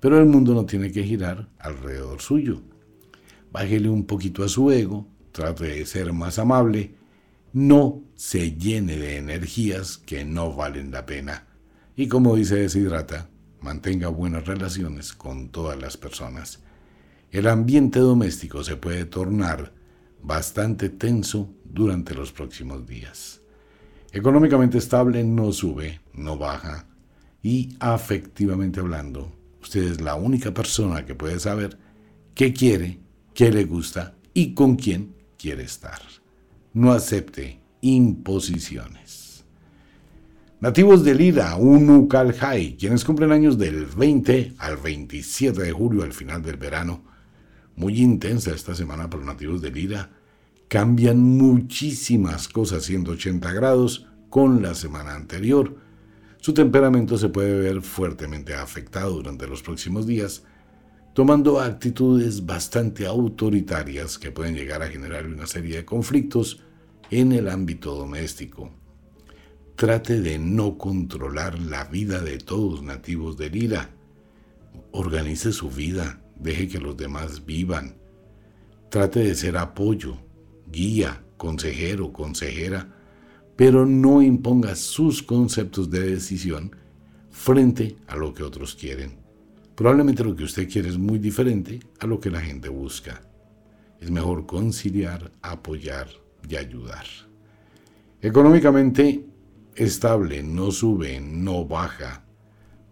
Pero 0.00 0.18
el 0.18 0.26
mundo 0.26 0.54
no 0.54 0.64
tiene 0.64 0.90
que 0.90 1.04
girar 1.04 1.48
alrededor 1.58 2.20
suyo. 2.20 2.62
Bájele 3.52 3.88
un 3.88 4.04
poquito 4.04 4.44
a 4.44 4.48
su 4.48 4.70
ego, 4.70 5.06
trate 5.32 5.64
de 5.64 5.86
ser 5.86 6.12
más 6.12 6.38
amable, 6.38 6.94
no 7.52 8.02
se 8.14 8.52
llene 8.52 8.96
de 8.96 9.16
energías 9.16 9.98
que 9.98 10.24
no 10.24 10.54
valen 10.54 10.90
la 10.90 11.06
pena. 11.06 11.46
Y 11.96 12.08
como 12.08 12.36
dice 12.36 12.56
Deshidrata, 12.56 13.28
mantenga 13.60 14.08
buenas 14.08 14.46
relaciones 14.46 15.12
con 15.12 15.48
todas 15.48 15.80
las 15.80 15.96
personas. 15.96 16.60
El 17.30 17.46
ambiente 17.46 17.98
doméstico 17.98 18.62
se 18.62 18.76
puede 18.76 19.04
tornar 19.04 19.72
bastante 20.22 20.88
tenso 20.88 21.52
durante 21.64 22.14
los 22.14 22.32
próximos 22.32 22.86
días. 22.86 23.40
Económicamente 24.12 24.78
estable 24.78 25.24
no 25.24 25.52
sube, 25.52 26.00
no 26.14 26.38
baja 26.38 26.86
y 27.42 27.76
afectivamente 27.80 28.80
hablando, 28.80 29.32
usted 29.62 29.82
es 29.84 30.00
la 30.00 30.14
única 30.14 30.52
persona 30.52 31.04
que 31.04 31.14
puede 31.14 31.38
saber 31.38 31.78
qué 32.34 32.52
quiere, 32.52 33.00
qué 33.34 33.50
le 33.50 33.64
gusta 33.64 34.16
y 34.34 34.54
con 34.54 34.76
quién 34.76 35.14
quiere 35.36 35.62
estar. 35.62 36.00
No 36.72 36.92
acepte 36.92 37.60
imposiciones. 37.80 39.44
Nativos 40.60 41.04
de 41.04 41.14
Lira, 41.14 41.54
Unucalhai, 41.54 42.76
quienes 42.76 43.04
cumplen 43.04 43.30
años 43.30 43.56
del 43.58 43.86
20 43.86 44.54
al 44.58 44.76
27 44.76 45.62
de 45.62 45.70
julio 45.70 46.02
al 46.02 46.12
final 46.12 46.42
del 46.42 46.56
verano. 46.56 47.04
Muy 47.76 48.00
intensa 48.00 48.50
esta 48.50 48.74
semana 48.74 49.08
para 49.08 49.22
los 49.22 49.32
nativos 49.32 49.62
de 49.62 49.70
Lira 49.70 50.10
cambian 50.66 51.20
muchísimas 51.20 52.48
cosas 52.48 52.82
180 52.84 53.52
grados 53.52 54.08
con 54.28 54.60
la 54.60 54.74
semana 54.74 55.14
anterior. 55.14 55.76
Su 56.40 56.54
temperamento 56.54 57.18
se 57.18 57.28
puede 57.28 57.58
ver 57.58 57.82
fuertemente 57.82 58.54
afectado 58.54 59.14
durante 59.14 59.46
los 59.46 59.62
próximos 59.62 60.06
días, 60.06 60.44
tomando 61.12 61.60
actitudes 61.60 62.46
bastante 62.46 63.06
autoritarias 63.06 64.18
que 64.18 64.30
pueden 64.30 64.54
llegar 64.54 64.82
a 64.82 64.88
generar 64.88 65.26
una 65.26 65.46
serie 65.46 65.76
de 65.76 65.84
conflictos 65.84 66.62
en 67.10 67.32
el 67.32 67.48
ámbito 67.48 67.94
doméstico. 67.96 68.70
Trate 69.74 70.20
de 70.20 70.38
no 70.38 70.78
controlar 70.78 71.58
la 71.58 71.84
vida 71.84 72.20
de 72.20 72.38
todos 72.38 72.82
nativos 72.82 73.36
de 73.36 73.50
Lira. 73.50 73.90
Organice 74.92 75.52
su 75.52 75.70
vida, 75.70 76.20
deje 76.36 76.68
que 76.68 76.78
los 76.78 76.96
demás 76.96 77.46
vivan. 77.46 77.96
Trate 78.90 79.20
de 79.20 79.34
ser 79.34 79.56
apoyo, 79.56 80.18
guía, 80.70 81.24
consejero, 81.36 82.12
consejera, 82.12 82.97
pero 83.58 83.84
no 83.84 84.22
imponga 84.22 84.76
sus 84.76 85.20
conceptos 85.20 85.90
de 85.90 86.10
decisión 86.10 86.70
frente 87.28 87.96
a 88.06 88.14
lo 88.14 88.32
que 88.32 88.44
otros 88.44 88.76
quieren. 88.76 89.18
Probablemente 89.74 90.22
lo 90.22 90.36
que 90.36 90.44
usted 90.44 90.70
quiere 90.70 90.88
es 90.88 90.96
muy 90.96 91.18
diferente 91.18 91.80
a 91.98 92.06
lo 92.06 92.20
que 92.20 92.30
la 92.30 92.40
gente 92.40 92.68
busca. 92.68 93.20
Es 94.00 94.12
mejor 94.12 94.46
conciliar, 94.46 95.32
apoyar 95.42 96.06
y 96.48 96.54
ayudar. 96.54 97.04
Económicamente 98.22 99.26
estable, 99.74 100.40
no 100.44 100.70
sube, 100.70 101.20
no 101.20 101.64
baja. 101.64 102.24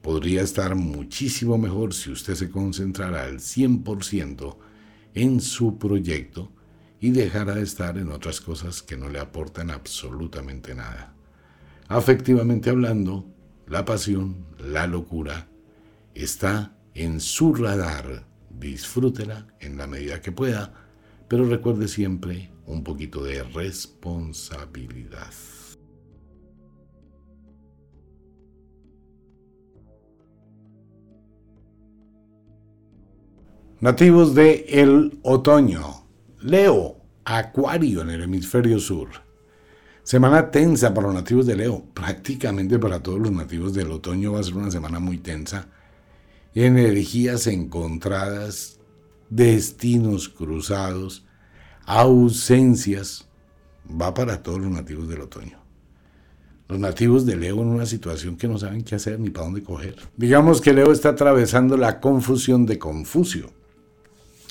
Podría 0.03 0.43
estar 0.43 0.75
muchísimo 0.75 1.59
mejor 1.59 1.95
si 1.95 2.11
usted 2.11 2.35
se 2.35 2.51
concentrara 2.51 3.23
al 3.23 3.39
100% 3.39 4.57
en 5.15 5.41
su 5.41 5.79
proyecto 5.79 6.56
y 7.01 7.11
dejará 7.11 7.55
de 7.55 7.63
estar 7.63 7.99
en 7.99 8.11
otras 8.11 8.41
cosas 8.41 8.83
que 8.83 8.97
no 8.97 9.09
le 9.09 9.19
aportan 9.19 9.71
absolutamente 9.71 10.75
nada. 10.75 11.15
Afectivamente 11.89 12.71
hablando, 12.71 13.27
la 13.67 13.85
pasión, 13.85 14.47
la 14.59 14.87
locura, 14.87 15.49
está 16.15 16.77
en 16.95 17.21
su 17.21 17.55
radar. 17.55 18.27
Disfrútela 18.51 19.47
en 19.61 19.77
la 19.77 19.87
medida 19.87 20.21
que 20.21 20.33
pueda, 20.33 20.73
pero 21.29 21.45
recuerde 21.45 21.89
siempre 21.89 22.51
un 22.65 22.83
poquito 22.83 23.23
de 23.23 23.43
responsabilidad. 23.43 25.33
Nativos 33.79 34.35
de 34.35 34.65
el 34.69 35.21
otoño. 35.23 36.06
Leo, 36.47 36.97
Acuario 37.25 38.03
en 38.03 38.11
el 38.11 38.23
hemisferio 38.23 38.79
sur. 38.79 39.09
Semana 40.05 40.49
tensa 40.53 40.95
para 40.95 41.09
los 41.09 41.17
nativos 41.17 41.45
de 41.45 41.57
Leo. 41.57 41.85
Prácticamente 41.93 42.79
para 42.79 43.03
todos 43.03 43.19
los 43.19 43.33
nativos 43.33 43.75
del 43.75 43.91
otoño 43.91 44.31
va 44.31 44.39
a 44.39 44.45
ser 44.45 44.57
una 44.57 44.71
semana 44.71 45.01
muy 45.01 45.19
tensa. 45.19 45.67
Energías 46.55 47.49
encontradas, 47.49 48.79
destinos 49.29 50.29
cruzados, 50.29 51.27
ausencias. 51.85 53.29
Va 53.91 54.15
para 54.15 54.41
todos 54.41 54.61
los 54.61 54.71
nativos 54.71 55.09
del 55.09 55.23
otoño. 55.23 55.59
Los 56.69 56.79
nativos 56.79 57.27
de 57.27 57.35
Leo 57.35 57.61
en 57.61 57.67
una 57.67 57.87
situación 57.87 58.37
que 58.37 58.47
no 58.47 58.57
saben 58.57 58.85
qué 58.85 58.95
hacer 58.95 59.19
ni 59.19 59.31
para 59.31 59.47
dónde 59.47 59.65
coger. 59.65 59.97
Digamos 60.17 60.61
que 60.61 60.73
Leo 60.73 60.93
está 60.93 61.09
atravesando 61.09 61.77
la 61.77 61.99
confusión 61.99 62.67
de 62.67 62.79
Confucio. 62.79 63.51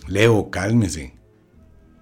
Leo, 0.09 0.49
cálmese 0.51 1.15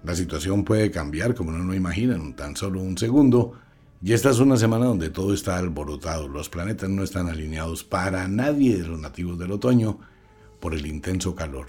la 0.04 0.14
situación 0.14 0.64
puede 0.64 0.90
cambiar 0.90 1.34
como 1.34 1.50
uno 1.50 1.64
no 1.64 1.74
imagina 1.74 2.14
en 2.14 2.34
tan 2.34 2.54
solo 2.56 2.80
un 2.80 2.96
segundo. 2.98 3.54
Y 4.02 4.12
esta 4.12 4.30
es 4.30 4.38
una 4.38 4.58
semana 4.58 4.84
donde 4.84 5.08
todo 5.08 5.32
está 5.32 5.56
alborotado. 5.56 6.28
Los 6.28 6.50
planetas 6.50 6.90
no 6.90 7.02
están 7.02 7.28
alineados 7.28 7.84
para 7.84 8.28
nadie 8.28 8.76
de 8.76 8.86
los 8.86 9.00
nativos 9.00 9.38
del 9.38 9.52
otoño 9.52 9.98
por 10.60 10.74
el 10.74 10.86
intenso 10.86 11.34
calor. 11.34 11.68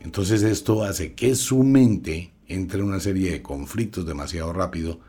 Entonces 0.00 0.42
esto 0.42 0.84
hace 0.84 1.14
que 1.14 1.34
su 1.34 1.62
mente 1.62 2.34
entre 2.46 2.80
en 2.80 2.86
una 2.86 3.00
serie 3.00 3.32
de 3.32 3.42
conflictos 3.42 4.06
demasiado 4.06 4.52
rápido 4.52 5.00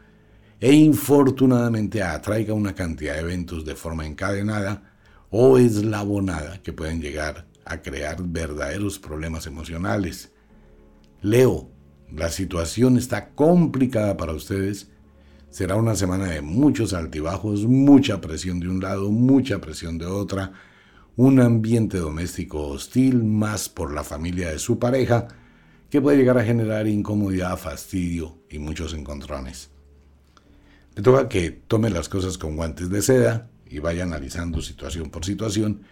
e 0.61 0.73
infortunadamente 0.73 2.01
atraiga 2.01 2.53
una 2.53 2.75
cantidad 2.75 3.15
de 3.15 3.21
eventos 3.21 3.65
de 3.65 3.75
forma 3.75 4.05
encadenada 4.05 4.93
o 5.29 5.57
eslabonada 5.57 6.61
que 6.61 6.73
pueden 6.73 7.01
llegar 7.01 7.45
a 7.65 7.81
crear 7.81 8.23
verdaderos 8.23 8.99
problemas 8.99 9.47
emocionales. 9.47 10.31
Leo, 11.21 11.69
la 12.11 12.29
situación 12.29 12.97
está 12.97 13.29
complicada 13.29 14.17
para 14.17 14.33
ustedes. 14.33 14.89
Será 15.49 15.75
una 15.75 15.95
semana 15.95 16.25
de 16.25 16.41
muchos 16.41 16.93
altibajos, 16.93 17.65
mucha 17.65 18.21
presión 18.21 18.59
de 18.59 18.67
un 18.67 18.81
lado, 18.81 19.09
mucha 19.11 19.59
presión 19.59 19.97
de 19.97 20.05
otra, 20.05 20.53
un 21.15 21.39
ambiente 21.39 21.97
doméstico 21.97 22.67
hostil, 22.67 23.23
más 23.23 23.69
por 23.69 23.93
la 23.93 24.03
familia 24.03 24.49
de 24.49 24.59
su 24.59 24.79
pareja, 24.79 25.27
que 25.89 26.01
puede 26.01 26.17
llegar 26.17 26.37
a 26.37 26.43
generar 26.43 26.87
incomodidad, 26.87 27.57
fastidio 27.57 28.37
y 28.49 28.59
muchos 28.59 28.93
encontrones. 28.93 29.71
Le 30.95 31.03
toca 31.03 31.27
que 31.27 31.51
tome 31.51 31.89
las 31.89 32.09
cosas 32.09 32.37
con 32.37 32.55
guantes 32.55 32.89
de 32.89 33.01
seda 33.01 33.49
y 33.67 33.79
vaya 33.79 34.03
analizando 34.03 34.61
situación 34.61 35.09
por 35.09 35.25
situación. 35.25 35.83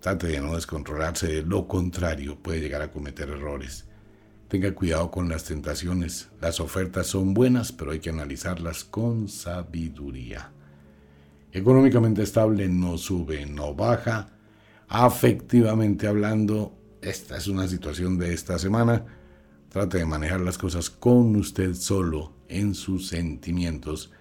Trate 0.00 0.26
de 0.26 0.40
no 0.40 0.54
descontrolarse, 0.54 1.28
de 1.28 1.42
lo 1.42 1.66
contrario 1.66 2.38
puede 2.40 2.60
llegar 2.60 2.82
a 2.82 2.92
cometer 2.92 3.28
errores. 3.28 3.86
Tenga 4.54 4.72
cuidado 4.72 5.10
con 5.10 5.28
las 5.28 5.42
tentaciones. 5.42 6.28
Las 6.40 6.60
ofertas 6.60 7.08
son 7.08 7.34
buenas, 7.34 7.72
pero 7.72 7.90
hay 7.90 7.98
que 7.98 8.10
analizarlas 8.10 8.84
con 8.84 9.26
sabiduría. 9.26 10.52
Económicamente 11.50 12.22
estable 12.22 12.68
no 12.68 12.96
sube, 12.96 13.46
no 13.46 13.74
baja. 13.74 14.28
Afectivamente 14.86 16.06
hablando, 16.06 16.72
esta 17.02 17.36
es 17.36 17.48
una 17.48 17.66
situación 17.66 18.16
de 18.16 18.32
esta 18.32 18.56
semana. 18.60 19.04
Trate 19.70 19.98
de 19.98 20.06
manejar 20.06 20.40
las 20.40 20.56
cosas 20.56 20.88
con 20.88 21.34
usted 21.34 21.74
solo 21.74 22.32
en 22.46 22.76
sus 22.76 23.08
sentimientos 23.08 24.12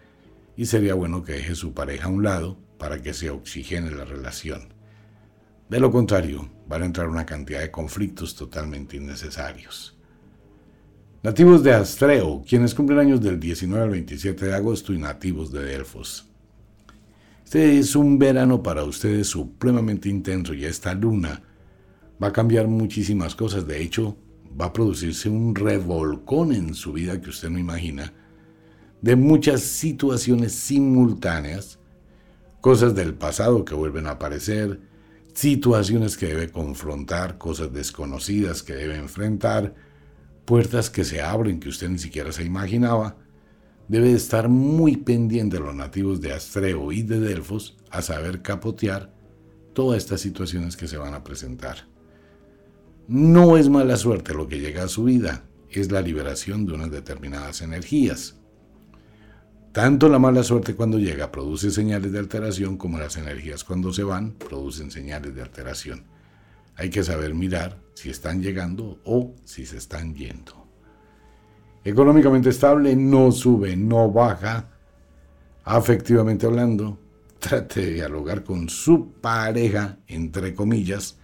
y 0.57 0.65
sería 0.65 0.95
bueno 0.95 1.23
que 1.23 1.33
deje 1.33 1.53
su 1.53 1.75
pareja 1.75 2.05
a 2.05 2.11
un 2.11 2.23
lado 2.23 2.57
para 2.79 3.03
que 3.03 3.13
se 3.13 3.29
oxigene 3.29 3.91
la 3.91 4.05
relación. 4.05 4.73
De 5.69 5.79
lo 5.79 5.91
contrario, 5.91 6.49
van 6.67 6.81
a 6.81 6.85
entrar 6.85 7.07
una 7.07 7.27
cantidad 7.27 7.59
de 7.59 7.69
conflictos 7.69 8.35
totalmente 8.35 8.97
innecesarios. 8.97 9.95
Nativos 11.23 11.63
de 11.63 11.71
Astreo, 11.71 12.43
quienes 12.45 12.75
cumplen 12.75 12.99
años 12.99 13.21
del 13.21 13.39
19 13.39 13.81
al 13.81 13.89
27 13.91 14.45
de 14.45 14.55
agosto 14.55 14.91
y 14.91 14.97
nativos 14.97 15.53
de 15.53 15.63
Delfos. 15.63 16.27
Este 17.45 17.79
es 17.79 17.95
un 17.95 18.19
verano 18.19 18.61
para 18.61 18.83
ustedes 18.83 19.27
supremamente 19.27 20.09
intenso 20.09 20.53
y 20.53 20.65
esta 20.65 20.93
luna 20.93 21.41
va 22.21 22.27
a 22.27 22.33
cambiar 22.33 22.67
muchísimas 22.67 23.35
cosas. 23.35 23.65
De 23.65 23.81
hecho, 23.81 24.17
va 24.59 24.65
a 24.65 24.73
producirse 24.73 25.29
un 25.29 25.55
revolcón 25.55 26.51
en 26.51 26.73
su 26.73 26.91
vida 26.91 27.21
que 27.21 27.29
usted 27.29 27.49
no 27.49 27.57
imagina, 27.57 28.11
de 29.01 29.15
muchas 29.15 29.61
situaciones 29.61 30.51
simultáneas, 30.51 31.79
cosas 32.59 32.95
del 32.95 33.13
pasado 33.13 33.63
que 33.63 33.75
vuelven 33.75 34.07
a 34.07 34.11
aparecer, 34.11 34.81
situaciones 35.33 36.17
que 36.17 36.25
debe 36.25 36.51
confrontar, 36.51 37.37
cosas 37.37 37.71
desconocidas 37.71 38.61
que 38.61 38.73
debe 38.73 38.97
enfrentar, 38.97 39.73
puertas 40.45 40.89
que 40.89 41.03
se 41.03 41.21
abren 41.21 41.59
que 41.59 41.69
usted 41.69 41.89
ni 41.89 41.99
siquiera 41.99 42.31
se 42.31 42.43
imaginaba. 42.43 43.17
Debe 43.87 44.13
estar 44.13 44.49
muy 44.49 44.97
pendiente 44.97 45.57
de 45.57 45.63
los 45.63 45.75
nativos 45.75 46.21
de 46.21 46.33
Astreo 46.33 46.91
y 46.91 47.03
de 47.03 47.19
Delfos 47.19 47.77
a 47.91 48.01
saber 48.01 48.41
capotear 48.41 49.13
todas 49.73 49.97
estas 49.97 50.21
situaciones 50.21 50.77
que 50.77 50.87
se 50.87 50.97
van 50.97 51.13
a 51.13 51.23
presentar. 51.23 51.87
No 53.07 53.57
es 53.57 53.69
mala 53.69 53.97
suerte 53.97 54.33
lo 54.33 54.47
que 54.47 54.59
llega 54.59 54.83
a 54.83 54.87
su 54.87 55.03
vida, 55.03 55.43
es 55.69 55.91
la 55.91 56.01
liberación 56.01 56.65
de 56.65 56.73
unas 56.73 56.91
determinadas 56.91 57.61
energías. 57.61 58.39
Tanto 59.73 60.07
la 60.07 60.19
mala 60.19 60.43
suerte 60.43 60.75
cuando 60.75 60.99
llega 60.99 61.31
produce 61.31 61.71
señales 61.71 62.11
de 62.11 62.19
alteración 62.19 62.77
como 62.77 62.99
las 62.99 63.17
energías 63.17 63.63
cuando 63.63 63.91
se 63.91 64.03
van 64.03 64.33
producen 64.33 64.91
señales 64.91 65.35
de 65.35 65.41
alteración. 65.41 66.05
Hay 66.75 66.89
que 66.89 67.03
saber 67.03 67.33
mirar 67.33 67.82
si 67.93 68.09
están 68.09 68.41
llegando 68.41 68.99
o 69.05 69.33
si 69.43 69.65
se 69.65 69.77
están 69.77 70.15
yendo. 70.15 70.67
Económicamente 71.83 72.49
estable, 72.49 72.95
no 72.95 73.31
sube, 73.31 73.75
no 73.75 74.09
baja. 74.09 74.69
Afectivamente 75.65 76.45
hablando, 76.45 76.99
trate 77.39 77.81
de 77.81 77.93
dialogar 77.95 78.43
con 78.43 78.69
su 78.69 79.11
pareja, 79.13 79.97
entre 80.07 80.53
comillas. 80.55 81.17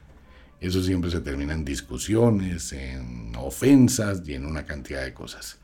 Eso 0.60 0.84
siempre 0.84 1.10
se 1.10 1.22
termina 1.22 1.54
en 1.54 1.64
discusiones, 1.64 2.74
en 2.74 3.34
ofensas 3.38 4.22
y 4.28 4.34
en 4.34 4.46
una 4.46 4.66
cantidad 4.66 5.04
de 5.04 5.14
cosas. 5.14 5.60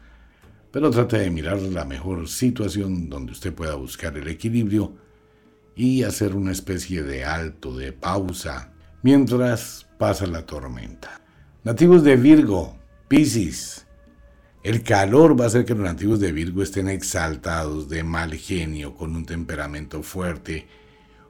Pero 0.71 0.89
trate 0.89 1.19
de 1.19 1.29
mirar 1.29 1.61
la 1.61 1.83
mejor 1.83 2.27
situación 2.29 3.09
donde 3.09 3.33
usted 3.33 3.53
pueda 3.53 3.75
buscar 3.75 4.17
el 4.17 4.27
equilibrio 4.29 4.95
y 5.75 6.03
hacer 6.03 6.35
una 6.35 6.53
especie 6.53 7.03
de 7.03 7.25
alto, 7.25 7.75
de 7.75 7.91
pausa, 7.91 8.71
mientras 9.03 9.84
pasa 9.97 10.25
la 10.27 10.45
tormenta. 10.45 11.21
Nativos 11.63 12.03
de 12.03 12.15
Virgo, 12.15 12.77
Piscis. 13.07 13.85
El 14.63 14.83
calor 14.83 15.39
va 15.39 15.45
a 15.45 15.47
hacer 15.47 15.65
que 15.65 15.75
los 15.75 15.83
nativos 15.83 16.19
de 16.19 16.31
Virgo 16.31 16.63
estén 16.63 16.89
exaltados, 16.89 17.87
de 17.87 18.03
mal 18.03 18.33
genio, 18.33 18.95
con 18.95 19.15
un 19.15 19.25
temperamento 19.25 20.01
fuerte, 20.01 20.67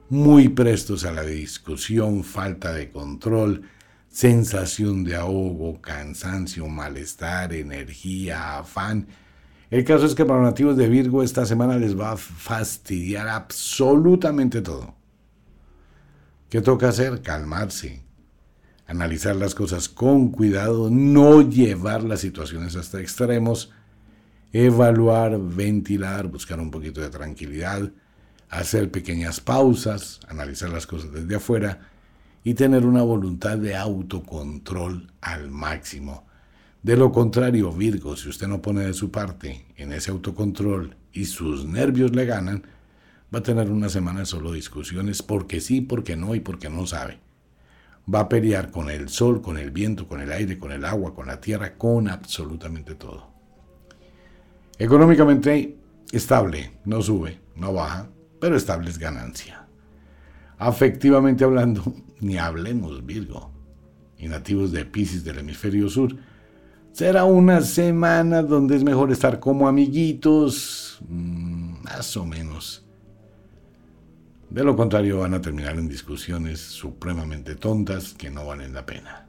muy 0.08 0.48
prestos 0.48 1.04
a 1.04 1.12
la 1.12 1.22
discusión, 1.22 2.24
falta 2.24 2.72
de 2.72 2.90
control, 2.90 3.62
sensación 4.08 5.04
de 5.04 5.16
ahogo, 5.16 5.80
cansancio, 5.82 6.66
malestar, 6.68 7.52
energía, 7.52 8.58
afán 8.58 9.06
el 9.70 9.84
caso 9.84 10.06
es 10.06 10.14
que 10.14 10.24
para 10.24 10.40
los 10.40 10.48
nativos 10.48 10.76
de 10.76 10.88
Virgo 10.88 11.22
esta 11.22 11.44
semana 11.44 11.76
les 11.76 11.98
va 11.98 12.12
a 12.12 12.16
fastidiar 12.16 13.26
absolutamente 13.28 14.62
todo. 14.62 14.94
¿Qué 16.48 16.60
toca 16.60 16.88
hacer? 16.88 17.20
Calmarse, 17.20 18.04
analizar 18.86 19.36
las 19.36 19.54
cosas 19.54 19.88
con 19.88 20.30
cuidado, 20.30 20.90
no 20.90 21.42
llevar 21.42 22.02
las 22.04 22.20
situaciones 22.20 22.76
hasta 22.76 23.00
extremos, 23.00 23.72
evaluar, 24.52 25.38
ventilar, 25.38 26.28
buscar 26.28 26.60
un 26.60 26.70
poquito 26.70 27.00
de 27.00 27.10
tranquilidad, 27.10 27.90
hacer 28.48 28.90
pequeñas 28.90 29.40
pausas, 29.40 30.20
analizar 30.28 30.70
las 30.70 30.86
cosas 30.86 31.12
desde 31.12 31.36
afuera 31.36 31.88
y 32.44 32.54
tener 32.54 32.86
una 32.86 33.02
voluntad 33.02 33.58
de 33.58 33.76
autocontrol 33.76 35.10
al 35.20 35.50
máximo 35.50 36.26
de 36.86 36.96
lo 36.96 37.10
contrario, 37.10 37.72
Virgo, 37.72 38.16
si 38.16 38.28
usted 38.28 38.46
no 38.46 38.62
pone 38.62 38.84
de 38.84 38.94
su 38.94 39.10
parte 39.10 39.66
en 39.76 39.92
ese 39.92 40.12
autocontrol 40.12 40.94
y 41.12 41.24
sus 41.24 41.64
nervios 41.64 42.14
le 42.14 42.26
ganan, 42.26 42.62
va 43.34 43.40
a 43.40 43.42
tener 43.42 43.72
una 43.72 43.88
semana 43.88 44.24
solo 44.24 44.52
discusiones 44.52 45.20
porque 45.20 45.60
sí, 45.60 45.80
porque 45.80 46.14
no 46.14 46.36
y 46.36 46.38
porque 46.38 46.70
no 46.70 46.86
sabe. 46.86 47.18
Va 48.12 48.20
a 48.20 48.28
pelear 48.28 48.70
con 48.70 48.88
el 48.88 49.08
sol, 49.08 49.42
con 49.42 49.58
el 49.58 49.70
viento, 49.70 50.06
con 50.06 50.20
el 50.20 50.30
aire, 50.30 50.58
con 50.58 50.70
el 50.72 50.84
agua, 50.84 51.14
con 51.14 51.26
la 51.26 51.40
tierra, 51.40 51.76
con 51.76 52.08
absolutamente 52.08 52.94
todo. 52.94 53.30
Económicamente 54.78 55.76
estable, 56.12 56.78
no 56.84 57.02
sube, 57.02 57.40
no 57.56 57.72
baja, 57.72 58.08
pero 58.40 58.56
estable 58.56 58.90
es 58.90 58.98
ganancia. 58.98 59.66
Afectivamente 60.58 61.44
hablando, 61.44 61.82
ni 62.20 62.38
hablemos 62.38 63.04
Virgo. 63.04 63.50
Y 64.18 64.28
nativos 64.28 64.72
de 64.72 64.84
Pisces 64.84 65.24
del 65.24 65.40
hemisferio 65.40 65.88
sur, 65.90 66.16
Será 66.96 67.26
una 67.26 67.60
semana 67.60 68.40
donde 68.40 68.74
es 68.74 68.82
mejor 68.82 69.12
estar 69.12 69.38
como 69.38 69.68
amiguitos, 69.68 70.98
mm, 71.06 71.82
más 71.82 72.16
o 72.16 72.24
menos. 72.24 72.85
De 74.50 74.62
lo 74.62 74.76
contrario 74.76 75.18
van 75.18 75.34
a 75.34 75.40
terminar 75.40 75.76
en 75.76 75.88
discusiones 75.88 76.60
supremamente 76.60 77.56
tontas 77.56 78.14
que 78.14 78.30
no 78.30 78.46
valen 78.46 78.72
la 78.72 78.86
pena. 78.86 79.26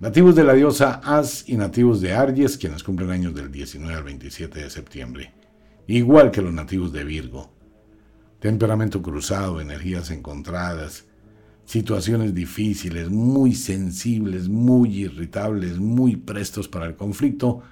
Nativos 0.00 0.34
de 0.34 0.42
la 0.42 0.54
diosa 0.54 1.00
As 1.04 1.48
y 1.48 1.56
nativos 1.56 2.00
de 2.00 2.12
Aries, 2.12 2.58
quienes 2.58 2.82
cumplen 2.82 3.10
años 3.10 3.34
del 3.34 3.52
19 3.52 3.94
al 3.94 4.02
27 4.02 4.60
de 4.60 4.70
septiembre, 4.70 5.32
igual 5.86 6.32
que 6.32 6.42
los 6.42 6.52
nativos 6.52 6.92
de 6.92 7.04
Virgo. 7.04 7.52
Temperamento 8.40 9.00
cruzado, 9.00 9.60
energías 9.60 10.10
encontradas, 10.10 11.04
situaciones 11.64 12.34
difíciles, 12.34 13.08
muy 13.10 13.54
sensibles, 13.54 14.48
muy 14.48 15.04
irritables, 15.04 15.78
muy 15.78 16.16
prestos 16.16 16.66
para 16.66 16.86
el 16.86 16.96
conflicto, 16.96 17.62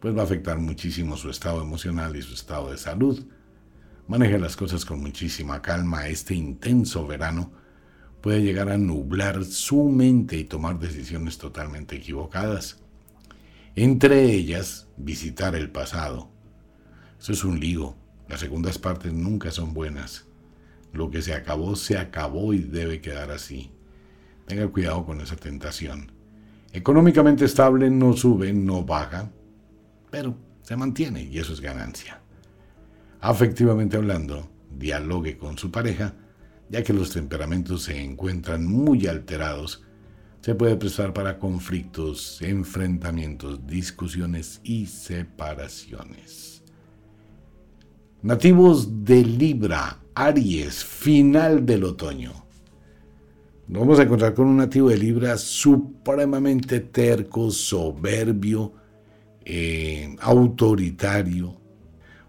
pues 0.00 0.14
va 0.14 0.20
a 0.20 0.24
afectar 0.24 0.58
muchísimo 0.58 1.16
su 1.16 1.30
estado 1.30 1.62
emocional 1.62 2.14
y 2.14 2.20
su 2.20 2.34
estado 2.34 2.70
de 2.70 2.76
salud. 2.76 3.24
Maneje 4.06 4.38
las 4.38 4.56
cosas 4.56 4.84
con 4.84 5.00
muchísima 5.00 5.62
calma. 5.62 6.08
Este 6.08 6.34
intenso 6.34 7.06
verano 7.06 7.52
puede 8.20 8.42
llegar 8.42 8.68
a 8.68 8.76
nublar 8.76 9.44
su 9.44 9.84
mente 9.84 10.36
y 10.36 10.44
tomar 10.44 10.78
decisiones 10.78 11.38
totalmente 11.38 11.96
equivocadas. 11.96 12.82
Entre 13.76 14.24
ellas, 14.24 14.88
visitar 14.96 15.54
el 15.54 15.70
pasado. 15.70 16.28
Eso 17.18 17.32
es 17.32 17.44
un 17.44 17.58
lío. 17.58 17.96
Las 18.28 18.40
segundas 18.40 18.78
partes 18.78 19.12
nunca 19.12 19.50
son 19.50 19.72
buenas. 19.72 20.26
Lo 20.92 21.10
que 21.10 21.22
se 21.22 21.34
acabó, 21.34 21.74
se 21.74 21.96
acabó 21.96 22.52
y 22.52 22.58
debe 22.58 23.00
quedar 23.00 23.30
así. 23.30 23.72
Tenga 24.46 24.68
cuidado 24.68 25.06
con 25.06 25.20
esa 25.22 25.36
tentación. 25.36 26.12
Económicamente 26.72 27.46
estable 27.46 27.88
no 27.88 28.12
sube, 28.12 28.52
no 28.52 28.84
baja, 28.84 29.30
pero 30.10 30.36
se 30.62 30.76
mantiene 30.76 31.22
y 31.22 31.38
eso 31.38 31.52
es 31.52 31.60
ganancia. 31.60 32.20
Afectivamente 33.24 33.96
hablando, 33.96 34.50
dialogue 34.70 35.38
con 35.38 35.56
su 35.56 35.70
pareja, 35.70 36.14
ya 36.68 36.82
que 36.82 36.92
los 36.92 37.10
temperamentos 37.10 37.84
se 37.84 37.98
encuentran 37.98 38.66
muy 38.66 39.06
alterados, 39.06 39.82
se 40.42 40.54
puede 40.54 40.76
prestar 40.76 41.14
para 41.14 41.38
conflictos, 41.38 42.42
enfrentamientos, 42.42 43.66
discusiones 43.66 44.60
y 44.62 44.84
separaciones. 44.84 46.62
Nativos 48.20 49.06
de 49.06 49.24
Libra, 49.24 50.02
Aries, 50.14 50.84
final 50.84 51.64
del 51.64 51.84
otoño. 51.84 52.44
Nos 53.68 53.80
vamos 53.80 54.00
a 54.00 54.02
encontrar 54.02 54.34
con 54.34 54.48
un 54.48 54.58
nativo 54.58 54.90
de 54.90 54.98
Libra 54.98 55.38
supremamente 55.38 56.80
terco, 56.80 57.50
soberbio, 57.50 58.74
eh, 59.46 60.14
autoritario. 60.20 61.63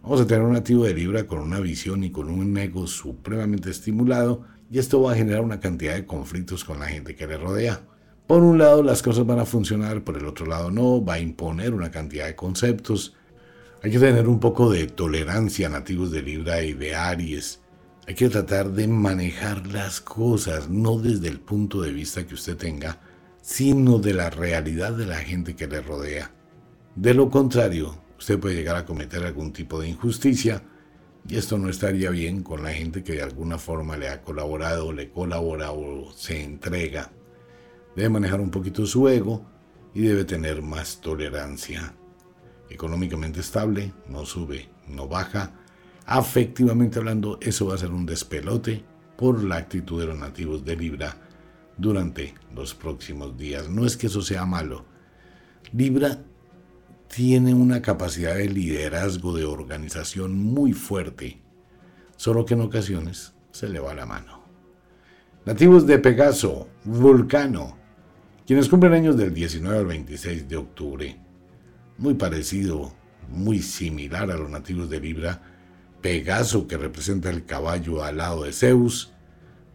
Vamos 0.05 0.21
a 0.21 0.27
tener 0.27 0.43
un 0.43 0.53
nativo 0.53 0.83
de 0.83 0.93
Libra 0.93 1.25
con 1.25 1.39
una 1.39 1.59
visión 1.59 2.03
y 2.03 2.11
con 2.11 2.29
un 2.29 2.55
ego 2.59 2.85
supremamente 2.85 3.71
estimulado 3.71 4.43
y 4.69 4.77
esto 4.77 5.01
va 5.01 5.13
a 5.13 5.15
generar 5.15 5.41
una 5.41 5.59
cantidad 5.59 5.95
de 5.95 6.05
conflictos 6.05 6.63
con 6.63 6.79
la 6.79 6.85
gente 6.85 7.15
que 7.15 7.25
le 7.25 7.37
rodea. 7.37 7.81
Por 8.27 8.43
un 8.43 8.59
lado 8.59 8.83
las 8.83 9.01
cosas 9.01 9.25
van 9.25 9.39
a 9.39 9.45
funcionar, 9.45 10.03
por 10.03 10.15
el 10.15 10.27
otro 10.27 10.45
lado 10.45 10.69
no, 10.69 11.03
va 11.03 11.15
a 11.15 11.19
imponer 11.19 11.73
una 11.73 11.89
cantidad 11.89 12.27
de 12.27 12.35
conceptos. 12.35 13.15
Hay 13.81 13.89
que 13.89 13.97
tener 13.97 14.27
un 14.27 14.39
poco 14.39 14.69
de 14.69 14.85
tolerancia 14.85 15.69
nativos 15.69 16.11
de 16.11 16.21
Libra 16.21 16.61
y 16.61 16.73
de 16.73 16.93
Aries 16.93 17.61
hay 18.07 18.13
que 18.13 18.29
tratar 18.29 18.69
de 18.69 18.87
manejar 18.87 19.65
las 19.65 20.01
cosas, 20.01 20.69
no 20.69 20.99
desde 20.99 21.29
el 21.29 21.39
punto 21.39 21.81
de 21.81 21.91
vista 21.91 22.27
que 22.27 22.35
usted 22.35 22.55
tenga, 22.55 22.99
sino 23.41 23.97
de 23.97 24.13
la 24.13 24.29
realidad 24.29 24.93
de 24.93 25.07
la 25.07 25.17
gente 25.17 25.55
que 25.55 25.65
le 25.65 25.81
rodea. 25.81 26.29
De 26.95 27.15
lo 27.15 27.31
contrario, 27.31 28.04
usted 28.17 28.39
puede 28.39 28.55
llegar 28.55 28.75
a 28.75 28.85
cometer 28.85 29.23
algún 29.23 29.53
tipo 29.53 29.79
de 29.79 29.89
injusticia 29.89 30.63
y 31.27 31.37
esto 31.37 31.57
no 31.57 31.69
estaría 31.69 32.09
bien 32.09 32.43
con 32.43 32.63
la 32.63 32.71
gente 32.71 33.03
que 33.03 33.13
de 33.13 33.23
alguna 33.23 33.57
forma 33.57 33.97
le 33.97 34.09
ha 34.09 34.21
colaborado, 34.21 34.91
le 34.91 35.09
colabora 35.09 35.71
o 35.71 36.11
se 36.13 36.43
entrega. 36.43 37.11
Debe 37.95 38.09
manejar 38.09 38.41
un 38.41 38.51
poquito 38.51 38.85
su 38.85 39.07
ego 39.07 39.45
y 39.93 40.01
debe 40.01 40.25
tener 40.25 40.61
más 40.61 41.01
tolerancia. 41.01 41.93
Económicamente 42.69 43.39
estable, 43.39 43.93
no 44.07 44.25
sube, 44.25 44.69
no 44.87 45.07
baja, 45.07 45.53
Afectivamente 46.05 46.99
hablando, 46.99 47.39
eso 47.41 47.65
va 47.65 47.75
a 47.75 47.79
ser 47.79 47.89
un 47.89 48.05
despelote 48.05 48.83
por 49.17 49.43
la 49.43 49.57
actitud 49.57 49.99
de 49.99 50.07
los 50.07 50.17
nativos 50.17 50.63
de 50.63 50.75
Libra 50.75 51.17
durante 51.77 52.35
los 52.53 52.75
próximos 52.75 53.35
días. 53.35 53.69
No 53.69 53.85
es 53.85 53.97
que 53.97 54.07
eso 54.07 54.21
sea 54.21 54.45
malo. 54.45 54.85
Libra 55.73 56.23
tiene 57.07 57.53
una 57.53 57.81
capacidad 57.81 58.35
de 58.35 58.49
liderazgo, 58.49 59.35
de 59.35 59.45
organización 59.45 60.37
muy 60.37 60.73
fuerte, 60.73 61.39
solo 62.17 62.45
que 62.45 62.53
en 62.53 62.61
ocasiones 62.61 63.33
se 63.51 63.69
le 63.69 63.79
va 63.79 63.93
la 63.93 64.05
mano. 64.05 64.43
Nativos 65.45 65.85
de 65.85 65.99
Pegaso, 65.99 66.67
Vulcano, 66.83 67.77
quienes 68.45 68.67
cumplen 68.67 68.93
años 68.93 69.17
del 69.17 69.33
19 69.33 69.77
al 69.77 69.85
26 69.85 70.49
de 70.49 70.57
octubre, 70.57 71.19
muy 71.97 72.15
parecido, 72.15 72.93
muy 73.29 73.61
similar 73.61 74.29
a 74.31 74.37
los 74.37 74.49
nativos 74.49 74.89
de 74.89 74.99
Libra, 74.99 75.41
Pegaso, 76.01 76.67
que 76.67 76.77
representa 76.77 77.29
el 77.29 77.45
caballo 77.45 78.03
al 78.03 78.17
lado 78.17 78.43
de 78.43 78.53
Zeus, 78.53 79.13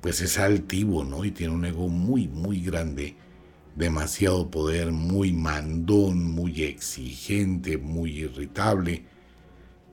pues 0.01 0.21
es 0.21 0.39
altivo, 0.39 1.05
¿no? 1.05 1.25
Y 1.25 1.31
tiene 1.31 1.55
un 1.55 1.65
ego 1.65 1.89
muy, 1.89 2.29
muy 2.29 2.61
grande, 2.61 3.17
demasiado 3.77 4.51
poder, 4.51 4.93
muy 4.93 5.33
mandón, 5.33 6.25
muy 6.25 6.63
exigente, 6.63 7.79
muy 7.79 8.19
irritable. 8.19 9.05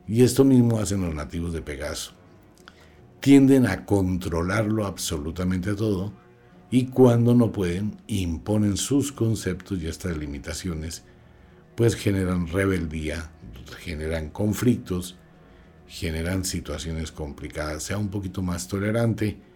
Y 0.07 0.23
esto 0.23 0.43
mismo 0.43 0.79
hacen 0.79 1.01
los 1.01 1.13
nativos 1.13 1.53
de 1.53 1.61
Pegaso. 1.61 2.13
Tienden 3.19 3.65
a 3.65 3.85
controlarlo 3.85 4.85
absolutamente 4.85 5.73
todo 5.73 6.13
y 6.69 6.87
cuando 6.87 7.33
no 7.33 7.51
pueden, 7.51 7.97
imponen 8.07 8.77
sus 8.77 9.11
conceptos 9.11 9.81
y 9.81 9.87
estas 9.87 10.17
limitaciones, 10.17 11.03
pues 11.75 11.95
generan 11.95 12.47
rebeldía, 12.47 13.31
generan 13.79 14.29
conflictos, 14.29 15.17
generan 15.87 16.43
situaciones 16.43 17.11
complicadas, 17.11 17.83
sea 17.83 17.97
un 17.97 18.09
poquito 18.09 18.41
más 18.41 18.67
tolerante 18.67 19.46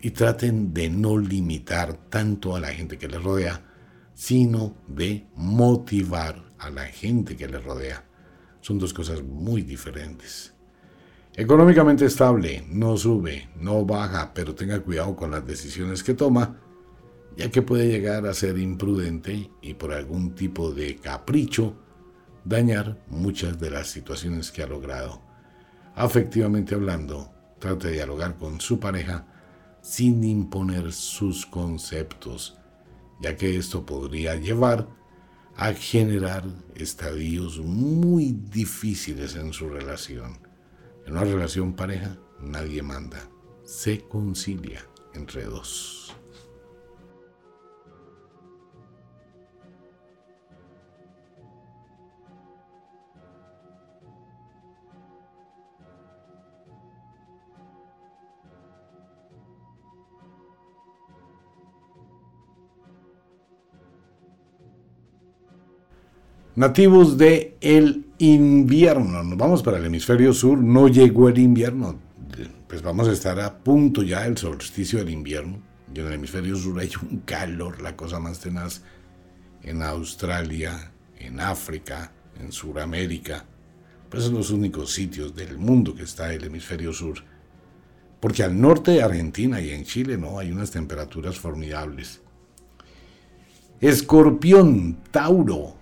y 0.00 0.10
traten 0.10 0.72
de 0.72 0.88
no 0.88 1.18
limitar 1.18 1.94
tanto 2.08 2.56
a 2.56 2.60
la 2.60 2.68
gente 2.68 2.98
que 2.98 3.08
les 3.08 3.22
rodea, 3.22 3.62
sino 4.14 4.76
de 4.86 5.26
motivar 5.34 6.52
a 6.58 6.70
la 6.70 6.86
gente 6.86 7.36
que 7.36 7.48
les 7.48 7.62
rodea. 7.62 8.04
Son 8.60 8.78
dos 8.78 8.92
cosas 8.92 9.22
muy 9.22 9.62
diferentes. 9.62 10.54
Económicamente 11.34 12.04
estable, 12.04 12.64
no 12.68 12.96
sube, 12.96 13.48
no 13.56 13.84
baja, 13.84 14.32
pero 14.34 14.54
tenga 14.54 14.80
cuidado 14.80 15.16
con 15.16 15.30
las 15.30 15.46
decisiones 15.46 16.02
que 16.02 16.14
toma, 16.14 16.60
ya 17.36 17.50
que 17.50 17.62
puede 17.62 17.88
llegar 17.88 18.26
a 18.26 18.34
ser 18.34 18.58
imprudente 18.58 19.50
y 19.62 19.74
por 19.74 19.92
algún 19.92 20.34
tipo 20.34 20.72
de 20.72 20.96
capricho 20.96 21.76
dañar 22.44 22.98
muchas 23.08 23.58
de 23.60 23.70
las 23.70 23.88
situaciones 23.88 24.50
que 24.50 24.62
ha 24.62 24.66
logrado 24.66 25.30
afectivamente 25.94 26.74
hablando, 26.74 27.30
trate 27.58 27.88
de 27.88 27.94
dialogar 27.94 28.36
con 28.36 28.60
su 28.60 28.80
pareja 28.80 29.26
sin 29.82 30.22
imponer 30.24 30.92
sus 30.92 31.46
conceptos, 31.46 32.58
ya 33.20 33.36
que 33.36 33.56
esto 33.56 33.84
podría 33.84 34.36
llevar 34.36 34.88
a 35.56 35.72
generar 35.72 36.44
estadios 36.74 37.58
muy 37.58 38.32
difíciles 38.32 39.36
en 39.36 39.52
su 39.52 39.68
relación. 39.68 40.38
En 41.06 41.12
una 41.12 41.24
relación 41.24 41.74
pareja 41.74 42.18
nadie 42.40 42.82
manda, 42.82 43.28
se 43.64 44.00
concilia 44.00 44.86
entre 45.14 45.44
dos. 45.44 46.14
Nativos 66.60 67.16
de 67.16 67.56
el 67.62 68.04
invierno. 68.18 69.22
Nos 69.22 69.38
vamos 69.38 69.62
para 69.62 69.78
el 69.78 69.86
hemisferio 69.86 70.34
sur. 70.34 70.58
No 70.58 70.88
llegó 70.88 71.30
el 71.30 71.38
invierno. 71.38 71.98
Pues 72.68 72.82
vamos 72.82 73.08
a 73.08 73.12
estar 73.12 73.40
a 73.40 73.60
punto 73.60 74.02
ya 74.02 74.24
del 74.24 74.36
solsticio 74.36 74.98
del 74.98 75.08
invierno. 75.08 75.62
Y 75.94 76.00
en 76.00 76.08
el 76.08 76.12
hemisferio 76.12 76.54
sur 76.56 76.78
hay 76.78 76.90
un 77.00 77.20
calor, 77.20 77.80
la 77.80 77.96
cosa 77.96 78.20
más 78.20 78.40
tenaz. 78.40 78.82
En 79.62 79.80
Australia, 79.80 80.92
en 81.18 81.40
África, 81.40 82.12
en 82.38 82.52
Sudamérica. 82.52 83.46
Pues 84.10 84.24
son 84.24 84.34
los 84.34 84.50
únicos 84.50 84.92
sitios 84.92 85.34
del 85.34 85.56
mundo 85.56 85.94
que 85.94 86.02
está 86.02 86.30
el 86.30 86.44
hemisferio 86.44 86.92
sur. 86.92 87.24
Porque 88.20 88.42
al 88.42 88.60
norte 88.60 88.90
de 88.90 89.02
Argentina 89.02 89.62
y 89.62 89.70
en 89.70 89.84
Chile 89.84 90.18
no 90.18 90.38
hay 90.38 90.52
unas 90.52 90.70
temperaturas 90.70 91.38
formidables. 91.38 92.20
Escorpión, 93.80 94.98
Tauro, 95.10 95.79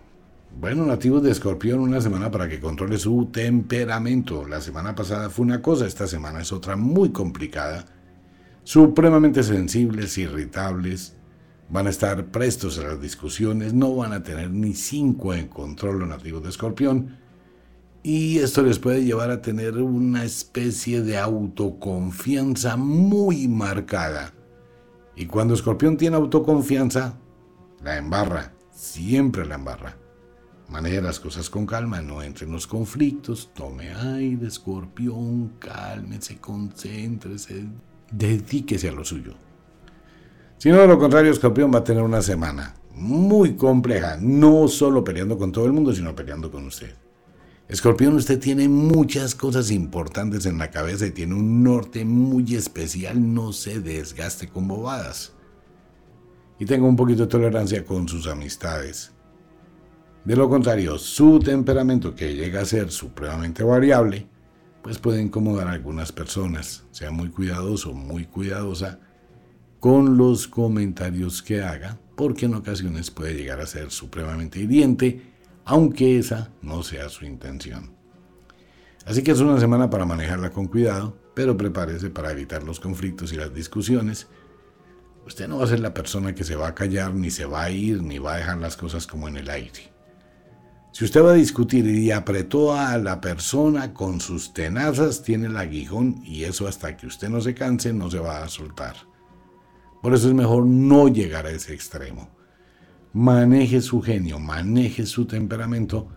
bueno, 0.56 0.84
nativos 0.84 1.22
de 1.22 1.30
Escorpión, 1.30 1.80
una 1.80 2.00
semana 2.00 2.30
para 2.30 2.48
que 2.48 2.60
controle 2.60 2.98
su 2.98 3.26
temperamento. 3.26 4.46
La 4.46 4.60
semana 4.60 4.94
pasada 4.94 5.30
fue 5.30 5.44
una 5.44 5.62
cosa, 5.62 5.86
esta 5.86 6.06
semana 6.06 6.40
es 6.40 6.52
otra 6.52 6.76
muy 6.76 7.10
complicada. 7.10 7.84
Supremamente 8.64 9.42
sensibles, 9.44 10.18
irritables, 10.18 11.14
van 11.70 11.86
a 11.86 11.90
estar 11.90 12.26
prestos 12.26 12.78
a 12.78 12.84
las 12.84 13.00
discusiones, 13.00 13.72
no 13.72 13.94
van 13.94 14.12
a 14.12 14.22
tener 14.22 14.50
ni 14.50 14.74
cinco 14.74 15.32
en 15.32 15.48
control 15.48 16.00
los 16.00 16.08
nativos 16.08 16.42
de 16.42 16.48
Escorpión. 16.48 17.16
Y 18.02 18.38
esto 18.38 18.62
les 18.62 18.78
puede 18.78 19.04
llevar 19.04 19.30
a 19.30 19.42
tener 19.42 19.78
una 19.78 20.24
especie 20.24 21.02
de 21.02 21.18
autoconfianza 21.18 22.76
muy 22.76 23.48
marcada. 23.48 24.32
Y 25.14 25.26
cuando 25.26 25.54
Escorpión 25.54 25.96
tiene 25.96 26.16
autoconfianza, 26.16 27.18
la 27.82 27.96
embarra, 27.96 28.54
siempre 28.72 29.44
la 29.46 29.56
embarra. 29.56 29.96
Maneje 30.68 31.00
las 31.00 31.18
cosas 31.18 31.48
con 31.48 31.64
calma, 31.64 32.02
no 32.02 32.22
entre 32.22 32.44
en 32.44 32.52
los 32.52 32.66
conflictos, 32.66 33.50
tome 33.54 33.90
aire, 33.94 34.46
escorpión, 34.46 35.54
cálmese, 35.58 36.38
concéntrese, 36.38 37.64
dedíquese 38.10 38.88
a 38.88 38.92
lo 38.92 39.04
suyo. 39.04 39.34
Si 40.58 40.70
no, 40.70 40.78
de 40.78 40.86
lo 40.86 40.98
contrario, 40.98 41.32
escorpión 41.32 41.72
va 41.72 41.78
a 41.78 41.84
tener 41.84 42.02
una 42.02 42.20
semana 42.20 42.74
muy 42.94 43.54
compleja, 43.54 44.18
no 44.20 44.68
solo 44.68 45.04
peleando 45.04 45.38
con 45.38 45.52
todo 45.52 45.64
el 45.64 45.72
mundo, 45.72 45.94
sino 45.94 46.14
peleando 46.14 46.50
con 46.50 46.66
usted. 46.66 46.94
Escorpión, 47.68 48.14
usted 48.14 48.38
tiene 48.38 48.68
muchas 48.68 49.34
cosas 49.34 49.70
importantes 49.70 50.46
en 50.46 50.58
la 50.58 50.70
cabeza 50.70 51.06
y 51.06 51.10
tiene 51.10 51.34
un 51.34 51.62
norte 51.62 52.04
muy 52.04 52.54
especial, 52.54 53.34
no 53.34 53.52
se 53.52 53.80
desgaste 53.80 54.48
con 54.48 54.68
bobadas. 54.68 55.32
Y 56.58 56.66
tenga 56.66 56.86
un 56.86 56.96
poquito 56.96 57.22
de 57.22 57.28
tolerancia 57.28 57.84
con 57.84 58.08
sus 58.08 58.26
amistades. 58.26 59.12
De 60.28 60.36
lo 60.36 60.46
contrario, 60.50 60.98
su 60.98 61.38
temperamento, 61.38 62.14
que 62.14 62.34
llega 62.34 62.60
a 62.60 62.66
ser 62.66 62.90
supremamente 62.90 63.64
variable, 63.64 64.26
pues 64.82 64.98
puede 64.98 65.22
incomodar 65.22 65.68
a 65.68 65.72
algunas 65.72 66.12
personas. 66.12 66.84
Sea 66.90 67.10
muy 67.10 67.30
cuidadoso, 67.30 67.94
muy 67.94 68.26
cuidadosa 68.26 69.00
con 69.80 70.18
los 70.18 70.46
comentarios 70.46 71.40
que 71.40 71.62
haga, 71.62 71.98
porque 72.14 72.44
en 72.44 72.56
ocasiones 72.56 73.10
puede 73.10 73.36
llegar 73.36 73.58
a 73.62 73.66
ser 73.66 73.90
supremamente 73.90 74.60
hiriente, 74.60 75.32
aunque 75.64 76.18
esa 76.18 76.50
no 76.60 76.82
sea 76.82 77.08
su 77.08 77.24
intención. 77.24 77.94
Así 79.06 79.22
que 79.22 79.30
es 79.30 79.40
una 79.40 79.58
semana 79.58 79.88
para 79.88 80.04
manejarla 80.04 80.50
con 80.50 80.66
cuidado, 80.66 81.16
pero 81.32 81.56
prepárese 81.56 82.10
para 82.10 82.32
evitar 82.32 82.64
los 82.64 82.80
conflictos 82.80 83.32
y 83.32 83.36
las 83.36 83.54
discusiones. 83.54 84.28
Usted 85.26 85.48
no 85.48 85.56
va 85.56 85.64
a 85.64 85.68
ser 85.68 85.80
la 85.80 85.94
persona 85.94 86.34
que 86.34 86.44
se 86.44 86.54
va 86.54 86.68
a 86.68 86.74
callar, 86.74 87.14
ni 87.14 87.30
se 87.30 87.46
va 87.46 87.62
a 87.62 87.70
ir, 87.70 88.02
ni 88.02 88.18
va 88.18 88.34
a 88.34 88.36
dejar 88.36 88.58
las 88.58 88.76
cosas 88.76 89.06
como 89.06 89.26
en 89.26 89.38
el 89.38 89.48
aire. 89.48 89.96
Si 90.98 91.04
usted 91.04 91.22
va 91.22 91.30
a 91.30 91.34
discutir 91.34 91.86
y 91.86 92.10
apretó 92.10 92.74
a 92.74 92.98
la 92.98 93.20
persona 93.20 93.94
con 93.94 94.20
sus 94.20 94.52
tenazas, 94.52 95.22
tiene 95.22 95.46
el 95.46 95.56
aguijón 95.56 96.20
y 96.24 96.42
eso 96.42 96.66
hasta 96.66 96.96
que 96.96 97.06
usted 97.06 97.28
no 97.28 97.40
se 97.40 97.54
canse 97.54 97.92
no 97.92 98.10
se 98.10 98.18
va 98.18 98.42
a 98.42 98.48
soltar. 98.48 98.96
Por 100.02 100.12
eso 100.12 100.26
es 100.26 100.34
mejor 100.34 100.66
no 100.66 101.06
llegar 101.06 101.46
a 101.46 101.50
ese 101.50 101.72
extremo. 101.72 102.28
Maneje 103.12 103.80
su 103.80 104.02
genio, 104.02 104.40
maneje 104.40 105.06
su 105.06 105.24
temperamento. 105.24 106.08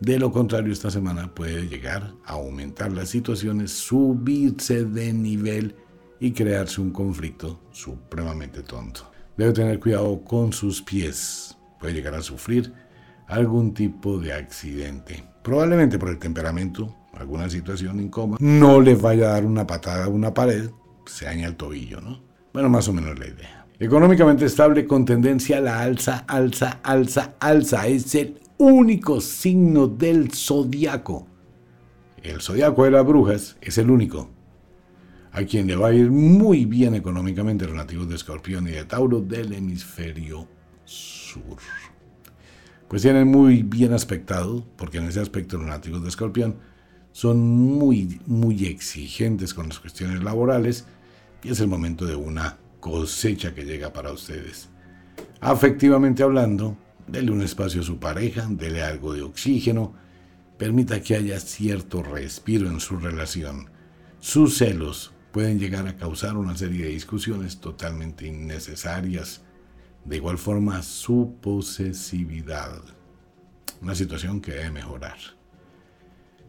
De 0.00 0.18
lo 0.18 0.32
contrario, 0.32 0.72
esta 0.72 0.90
semana 0.90 1.32
puede 1.32 1.68
llegar 1.68 2.14
a 2.24 2.32
aumentar 2.32 2.90
las 2.90 3.10
situaciones, 3.10 3.70
subirse 3.70 4.84
de 4.84 5.12
nivel 5.12 5.76
y 6.18 6.32
crearse 6.32 6.80
un 6.80 6.90
conflicto 6.90 7.60
supremamente 7.70 8.64
tonto. 8.64 9.08
Debe 9.36 9.52
tener 9.52 9.78
cuidado 9.78 10.24
con 10.24 10.52
sus 10.52 10.82
pies. 10.82 11.56
Puede 11.78 11.94
llegar 11.94 12.14
a 12.14 12.22
sufrir 12.22 12.72
algún 13.26 13.74
tipo 13.74 14.18
de 14.18 14.32
accidente. 14.32 15.24
Probablemente 15.42 15.98
por 15.98 16.10
el 16.10 16.18
temperamento, 16.18 16.94
alguna 17.14 17.48
situación 17.48 18.00
incómoda, 18.00 18.38
no 18.40 18.80
le 18.80 18.94
vaya 18.94 19.28
a 19.28 19.32
dar 19.32 19.44
una 19.44 19.66
patada 19.66 20.04
a 20.04 20.08
una 20.08 20.32
pared, 20.32 20.70
se 21.06 21.26
daña 21.26 21.46
el 21.46 21.56
tobillo, 21.56 22.00
¿no? 22.00 22.20
Bueno, 22.52 22.68
más 22.68 22.88
o 22.88 22.92
menos 22.92 23.18
la 23.18 23.26
idea. 23.26 23.66
Económicamente 23.78 24.44
estable 24.44 24.86
con 24.86 25.04
tendencia 25.04 25.58
a 25.58 25.60
la 25.60 25.80
alza, 25.80 26.24
alza, 26.28 26.80
alza, 26.82 27.34
alza. 27.40 27.86
Es 27.88 28.14
el 28.14 28.40
único 28.58 29.20
signo 29.20 29.88
del 29.88 30.30
zodiaco 30.32 31.26
el 32.24 32.40
zodiaco 32.40 32.84
de 32.84 32.90
las 32.90 33.04
brujas 33.04 33.56
es 33.60 33.76
el 33.78 33.90
único 33.90 34.30
a 35.32 35.44
quien 35.44 35.66
le 35.66 35.76
va 35.76 35.88
a 35.88 35.92
ir 35.92 36.10
muy 36.10 36.64
bien 36.64 36.94
económicamente 36.94 37.66
los 37.66 37.74
nativos 37.74 38.08
de 38.08 38.14
Escorpión 38.14 38.66
y 38.68 38.70
de 38.70 38.84
Tauro 38.84 39.20
del 39.20 39.52
hemisferio 39.52 40.48
sur. 40.84 41.58
Pues 42.88 43.04
muy 43.26 43.62
bien 43.62 43.92
aspectado, 43.92 44.64
porque 44.76 44.98
en 44.98 45.04
ese 45.04 45.20
aspecto 45.20 45.58
los 45.58 45.66
nativos 45.66 46.02
de 46.02 46.08
Escorpión 46.08 46.56
son 47.12 47.40
muy, 47.40 48.20
muy 48.26 48.66
exigentes 48.66 49.54
con 49.54 49.68
las 49.68 49.80
cuestiones 49.80 50.22
laborales 50.22 50.84
y 51.42 51.50
es 51.50 51.60
el 51.60 51.68
momento 51.68 52.06
de 52.06 52.16
una 52.16 52.58
cosecha 52.80 53.54
que 53.54 53.64
llega 53.64 53.92
para 53.92 54.12
ustedes. 54.12 54.68
Afectivamente 55.40 56.22
hablando, 56.22 56.76
dele 57.06 57.30
un 57.30 57.42
espacio 57.42 57.80
a 57.80 57.84
su 57.84 57.98
pareja, 57.98 58.46
dele 58.50 58.82
algo 58.82 59.12
de 59.12 59.22
oxígeno, 59.22 59.94
permita 60.58 61.00
que 61.02 61.16
haya 61.16 61.38
cierto 61.40 62.02
respiro 62.02 62.68
en 62.68 62.80
su 62.80 62.96
relación. 62.96 63.70
Sus 64.20 64.58
celos 64.58 65.12
pueden 65.32 65.58
llegar 65.58 65.86
a 65.86 65.96
causar 65.96 66.36
una 66.36 66.56
serie 66.56 66.84
de 66.84 66.90
discusiones 66.90 67.60
totalmente 67.60 68.26
innecesarias. 68.26 69.42
De 70.04 70.16
igual 70.16 70.38
forma, 70.38 70.82
su 70.82 71.34
posesividad. 71.40 72.82
Una 73.80 73.94
situación 73.94 74.40
que 74.40 74.52
debe 74.52 74.70
mejorar. 74.70 75.16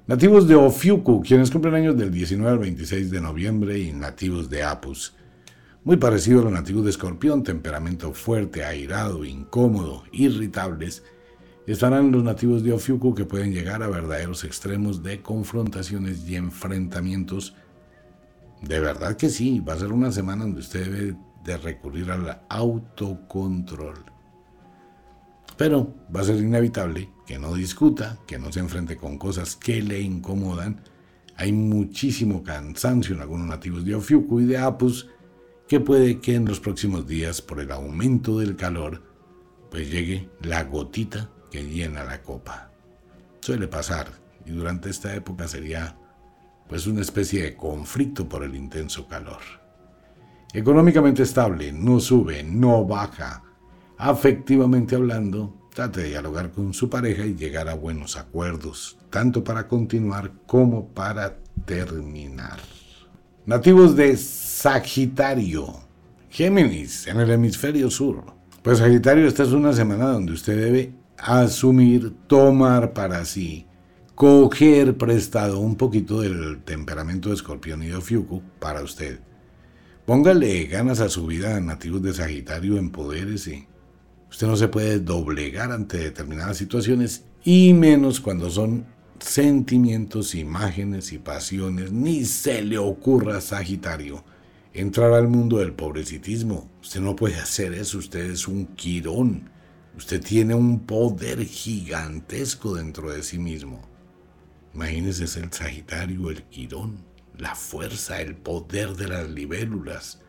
Nativos 0.07 0.47
de 0.47 0.55
Ofiuku, 0.55 1.23
quienes 1.23 1.49
cumplen 1.49 1.75
años 1.75 1.97
del 1.97 2.11
19 2.11 2.51
al 2.51 2.59
26 2.59 3.09
de 3.09 3.21
noviembre, 3.21 3.79
y 3.79 3.91
nativos 3.91 4.49
de 4.49 4.63
Apus. 4.63 5.15
Muy 5.83 5.97
parecido 5.97 6.41
a 6.41 6.43
los 6.43 6.53
nativos 6.53 6.83
de 6.83 6.91
Escorpión, 6.91 7.43
temperamento 7.43 8.13
fuerte, 8.13 8.63
airado, 8.63 9.23
incómodo, 9.25 10.03
irritables, 10.11 11.03
estarán 11.65 12.11
los 12.11 12.23
nativos 12.23 12.63
de 12.63 12.73
Ofiuku 12.73 13.15
que 13.15 13.25
pueden 13.25 13.53
llegar 13.53 13.81
a 13.81 13.87
verdaderos 13.87 14.43
extremos 14.43 15.01
de 15.01 15.21
confrontaciones 15.21 16.27
y 16.27 16.35
enfrentamientos 16.35 17.55
de 18.61 18.79
verdad 18.79 19.15
que 19.15 19.29
sí, 19.29 19.59
va 19.59 19.73
a 19.73 19.79
ser 19.79 19.91
una 19.91 20.11
semana 20.11 20.43
donde 20.43 20.61
usted 20.61 20.85
debe 20.85 21.15
de 21.45 21.57
recurrir 21.57 22.11
al 22.11 22.41
autocontrol. 22.49 24.03
Pero 25.57 25.93
va 26.13 26.21
a 26.21 26.25
ser 26.25 26.37
inevitable 26.37 27.09
que 27.25 27.39
no 27.39 27.53
discuta, 27.53 28.17
que 28.27 28.37
no 28.37 28.51
se 28.51 28.59
enfrente 28.59 28.97
con 28.97 29.17
cosas 29.17 29.55
que 29.55 29.81
le 29.81 30.01
incomodan. 30.01 30.81
Hay 31.37 31.51
muchísimo 31.53 32.43
cansancio 32.43 33.15
en 33.15 33.21
algunos 33.21 33.47
nativos 33.47 33.85
de 33.85 33.95
Ofiuku 33.95 34.41
y 34.41 34.45
de 34.45 34.57
Apus 34.57 35.07
que 35.67 35.79
puede 35.79 36.19
que 36.19 36.35
en 36.35 36.45
los 36.45 36.59
próximos 36.59 37.07
días, 37.07 37.41
por 37.41 37.59
el 37.59 37.71
aumento 37.71 38.39
del 38.39 38.55
calor, 38.55 39.01
pues 39.71 39.89
llegue 39.89 40.29
la 40.41 40.63
gotita 40.63 41.31
que 41.49 41.63
llena 41.63 42.03
la 42.03 42.21
copa. 42.21 42.71
Suele 43.39 43.67
pasar 43.67 44.07
y 44.45 44.51
durante 44.51 44.89
esta 44.89 45.15
época 45.15 45.47
sería 45.47 45.97
pues 46.67 46.87
una 46.87 47.01
especie 47.01 47.43
de 47.43 47.55
conflicto 47.55 48.27
por 48.27 48.43
el 48.43 48.55
intenso 48.55 49.07
calor. 49.07 49.64
Económicamente 50.55 51.23
estable, 51.23 51.73
no 51.73 51.99
sube, 51.99 52.41
no 52.41 52.85
baja. 52.85 53.43
Afectivamente 53.97 54.95
hablando, 54.95 55.67
trate 55.73 56.03
de 56.03 56.09
dialogar 56.11 56.51
con 56.51 56.73
su 56.73 56.89
pareja 56.89 57.25
y 57.25 57.35
llegar 57.35 57.67
a 57.67 57.73
buenos 57.73 58.15
acuerdos, 58.15 58.97
tanto 59.09 59.43
para 59.43 59.67
continuar 59.67 60.31
como 60.47 60.87
para 60.87 61.39
terminar. 61.65 62.57
Nativos 63.45 63.97
de 63.97 64.15
Sagitario, 64.15 65.73
Géminis, 66.29 67.05
en 67.07 67.19
el 67.19 67.31
hemisferio 67.31 67.91
sur. 67.91 68.23
Pues 68.63 68.77
Sagitario, 68.77 69.27
esta 69.27 69.43
es 69.43 69.51
una 69.51 69.73
semana 69.73 70.05
donde 70.05 70.31
usted 70.31 70.57
debe 70.57 70.93
asumir, 71.17 72.13
tomar 72.27 72.93
para 72.93 73.25
sí 73.25 73.67
coger 74.15 74.97
prestado 74.97 75.59
un 75.59 75.75
poquito 75.75 76.21
del 76.21 76.61
temperamento 76.63 77.27
de 77.27 77.35
Escorpión 77.35 77.83
y 77.83 77.87
de 77.87 77.97
Ofiuco 77.97 78.41
para 78.59 78.81
usted. 78.81 79.19
Póngale 80.05 80.65
ganas 80.65 80.99
a 80.99 81.09
su 81.09 81.25
vida, 81.25 81.59
nativos 81.59 82.03
de 82.03 82.13
Sagitario, 82.13 82.77
empodérese. 82.77 83.67
Usted 84.29 84.45
no 84.45 84.55
se 84.55 84.67
puede 84.67 84.99
doblegar 84.99 85.71
ante 85.71 85.97
determinadas 85.97 86.57
situaciones 86.57 87.25
y 87.43 87.73
menos 87.73 88.19
cuando 88.19 88.51
son 88.51 88.85
sentimientos, 89.17 90.35
imágenes 90.35 91.11
y 91.11 91.17
pasiones. 91.17 91.91
Ni 91.91 92.23
se 92.25 92.61
le 92.61 92.77
ocurra, 92.77 93.41
Sagitario, 93.41 94.23
entrar 94.73 95.11
al 95.11 95.27
mundo 95.27 95.57
del 95.57 95.73
pobrecitismo. 95.73 96.69
Usted 96.81 97.01
no 97.01 97.15
puede 97.15 97.37
hacer 97.37 97.73
eso, 97.73 97.97
usted 97.97 98.29
es 98.29 98.47
un 98.47 98.67
quirón. 98.75 99.49
Usted 99.97 100.21
tiene 100.21 100.53
un 100.53 100.81
poder 100.81 101.43
gigantesco 101.45 102.75
dentro 102.75 103.11
de 103.11 103.23
sí 103.23 103.39
mismo. 103.39 103.81
Imagínense 104.75 105.23
es 105.23 105.37
el 105.37 105.51
Sagitario, 105.53 106.29
el 106.29 106.43
Quirón, 106.43 106.97
la 107.39 107.55
fuerza, 107.55 108.21
el 108.21 108.35
poder 108.35 108.95
de 108.95 109.07
las 109.07 109.29
libélulas, 109.29 110.21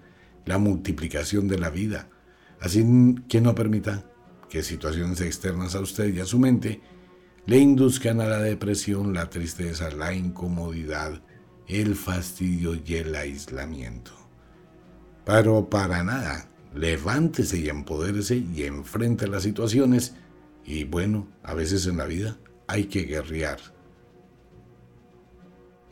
la 0.45 0.59
multiplicación 0.59 1.49
de 1.49 1.59
la 1.59 1.71
vida. 1.71 2.09
Así 2.61 2.85
que 3.29 3.41
no 3.41 3.55
permita 3.55 4.05
que 4.49 4.63
situaciones 4.63 5.21
externas 5.21 5.75
a 5.75 5.81
usted 5.81 6.13
y 6.15 6.21
a 6.21 6.25
su 6.25 6.39
mente 6.39 6.81
le 7.47 7.59
induzcan 7.59 8.21
a 8.21 8.27
la 8.27 8.39
depresión, 8.39 9.15
la 9.15 9.31
tristeza, 9.31 9.91
la 9.91 10.13
incomodidad, 10.15 11.23
el 11.69 11.95
fastidio 11.95 12.75
y 12.75 12.95
el 12.95 13.15
aislamiento. 13.15 14.13
Pero 15.25 15.69
para 15.69 16.03
nada, 16.03 16.49
levántese 16.75 17.59
y 17.59 17.69
empodérese 17.69 18.37
y 18.37 18.65
enfrente 18.65 19.29
las 19.29 19.43
situaciones 19.43 20.15
y 20.65 20.85
bueno, 20.85 21.29
a 21.43 21.55
veces 21.55 21.87
en 21.87 21.99
la 21.99 22.07
vida 22.07 22.39
hay 22.67 22.87
que 22.87 23.03
guerrear 23.03 23.59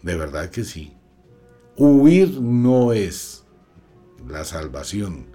de 0.05 0.17
verdad 0.17 0.51
que 0.51 0.65
sí. 0.65 0.95
Huir 1.77 2.41
no 2.41 2.93
es 2.93 3.45
la 4.29 4.45
salvación. 4.45 5.27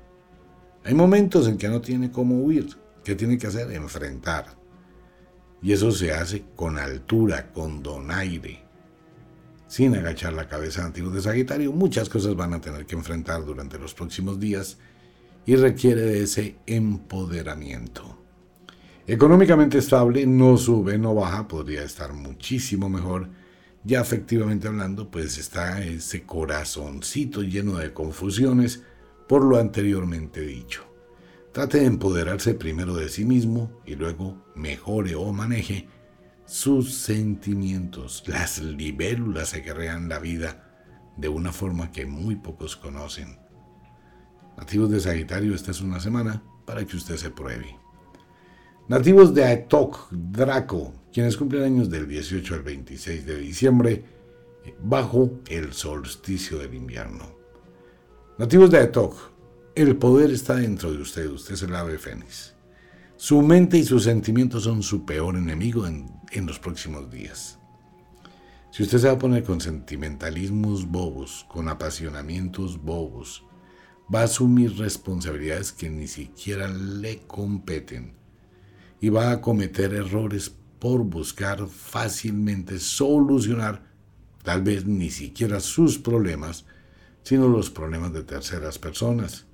Hay 0.86 0.94
momentos 0.94 1.48
en 1.48 1.58
que 1.58 1.68
no 1.68 1.82
tiene 1.82 2.12
cómo 2.12 2.40
huir. 2.40 2.78
¿Qué 3.04 3.14
tiene 3.16 3.38
que 3.38 3.48
hacer? 3.48 3.72
Enfrentar. 3.74 4.58
Y 5.62 5.74
eso 5.74 5.92
se 5.92 6.14
hace 6.14 6.46
con 6.56 6.78
altura, 6.78 7.52
con 7.52 7.84
donaire, 7.84 8.64
sin 9.68 9.96
agachar 9.96 10.32
la 10.32 10.48
cabeza 10.48 10.86
antiguo 10.86 11.12
de 11.12 11.22
Sagitario. 11.22 11.74
Muchas 11.74 12.08
cosas 12.08 12.36
van 12.38 12.54
a 12.54 12.62
tener 12.62 12.86
que 12.86 12.96
enfrentar 12.96 13.44
durante 13.44 13.78
los 13.78 13.94
próximos 13.94 14.40
días 14.40 14.78
y 15.46 15.58
requiere 15.58 16.02
de 16.02 16.24
ese 16.24 16.56
empoderamiento. 16.66 18.18
Económicamente 19.06 19.80
estable, 19.80 20.26
no 20.26 20.56
sube, 20.56 20.98
no 20.98 21.14
baja, 21.14 21.48
podría 21.50 21.84
estar 21.84 22.14
muchísimo 22.14 22.88
mejor 22.90 23.28
ya 23.84 24.02
efectivamente 24.02 24.68
hablando, 24.68 25.10
pues 25.10 25.38
está 25.38 25.82
ese 25.84 26.24
corazoncito 26.24 27.42
lleno 27.42 27.78
de 27.78 27.94
confusiones 27.94 28.84
por 29.28 29.44
lo 29.44 29.58
anteriormente 29.58 30.42
dicho. 30.42 30.86
Trate 31.52 31.80
de 31.80 31.86
empoderarse 31.86 32.54
primero 32.54 32.94
de 32.96 33.10
sí 33.10 33.26
mismo 33.26 33.82
y 33.86 33.96
luego 33.96 34.44
mejore 34.56 35.16
o 35.16 35.32
maneje 35.32 35.88
sus 36.46 36.94
sentimientos. 36.96 38.24
Las 38.28 38.60
libélulas 38.60 39.50
se 39.50 39.64
crean 39.64 40.10
la 40.10 40.20
vida 40.20 40.70
de 41.18 41.28
una 41.28 41.52
forma 41.52 41.92
que 41.92 42.06
muy 42.06 42.36
pocos 42.36 42.76
conocen. 42.76 43.40
Nativos 44.58 44.90
de 44.90 45.00
Sagitario, 45.00 45.56
esta 45.56 45.72
es 45.72 45.82
una 45.82 46.00
semana 46.00 46.44
para 46.66 46.86
que 46.86 46.98
usted 46.98 47.18
se 47.18 47.30
pruebe. 47.30 47.78
Nativos 48.88 49.34
de 49.34 49.44
Aetok, 49.44 50.10
Draco, 50.12 50.94
quienes 51.14 51.38
cumplen 51.38 51.64
años 51.64 51.90
del 51.90 52.08
18 52.08 52.56
al 52.56 52.62
26 52.62 53.26
de 53.26 53.38
diciembre, 53.38 54.04
bajo 54.84 55.40
el 55.48 55.74
solsticio 55.74 56.60
del 56.60 56.76
invierno. 56.76 57.36
Nativos 58.38 58.70
de 58.72 58.78
Aetok, 58.80 59.16
el 59.76 59.96
poder 59.98 60.32
está 60.32 60.56
dentro 60.56 60.92
de 60.92 61.02
usted, 61.02 61.28
usted 61.28 61.56
es 61.56 61.64
el 61.64 61.76
ave 61.76 61.98
fénix. 61.98 62.54
Su 63.18 63.42
mente 63.42 63.78
y 63.78 63.84
sus 63.84 64.04
sentimientos 64.04 64.64
son 64.64 64.82
su 64.82 65.06
peor 65.06 65.36
enemigo 65.36 65.86
en, 65.86 66.10
en 66.32 66.46
los 66.46 66.60
próximos 66.60 67.10
días. 67.12 67.60
Si 68.72 68.84
usted 68.84 69.00
se 69.00 69.08
va 69.08 69.14
a 69.14 69.20
poner 69.20 69.44
con 69.44 69.60
sentimentalismos 69.60 70.86
bobos, 70.86 71.46
con 71.50 71.68
apasionamientos 71.68 72.82
bobos, 72.82 73.44
va 74.14 74.22
a 74.22 74.26
asumir 74.26 74.78
responsabilidades 74.78 75.72
que 75.72 75.90
ni 75.90 76.08
siquiera 76.08 76.68
le 76.68 77.20
competen 77.28 78.14
y 79.02 79.10
va 79.10 79.32
a 79.32 79.42
cometer 79.42 79.94
errores 79.94 80.50
por 80.80 81.04
buscar 81.04 81.68
fácilmente 81.68 82.80
solucionar 82.80 83.84
tal 84.44 84.64
vez 84.64 84.86
ni 84.86 85.10
siquiera 85.12 85.60
sus 85.60 86.00
problemas, 86.00 86.66
sino 87.24 87.48
los 87.48 87.70
problemas 87.70 88.14
de 88.14 88.24
terceras 88.24 88.80
personas. 88.80 89.46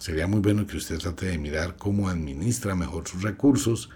Sería 0.00 0.26
muy 0.26 0.40
bueno 0.40 0.66
que 0.66 0.78
usted 0.78 0.98
trate 0.98 1.26
de 1.26 1.38
mirar 1.38 1.76
cómo 1.76 2.08
administra 2.08 2.74
mejor 2.74 3.06
sus 3.06 3.22
recursos, 3.22 3.90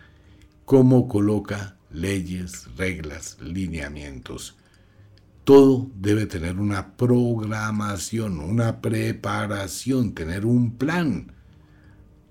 cómo 0.65 1.09
coloca 1.09 1.77
leyes, 1.91 2.69
reglas, 2.77 3.39
lineamientos. 3.41 4.57
Todo 5.45 5.91
debe 5.97 6.27
tener 6.27 6.59
una 6.59 6.97
programación, 6.97 8.39
una 8.39 8.81
preparación, 8.81 10.13
tener 10.13 10.45
un 10.45 10.77
plan. 10.77 11.33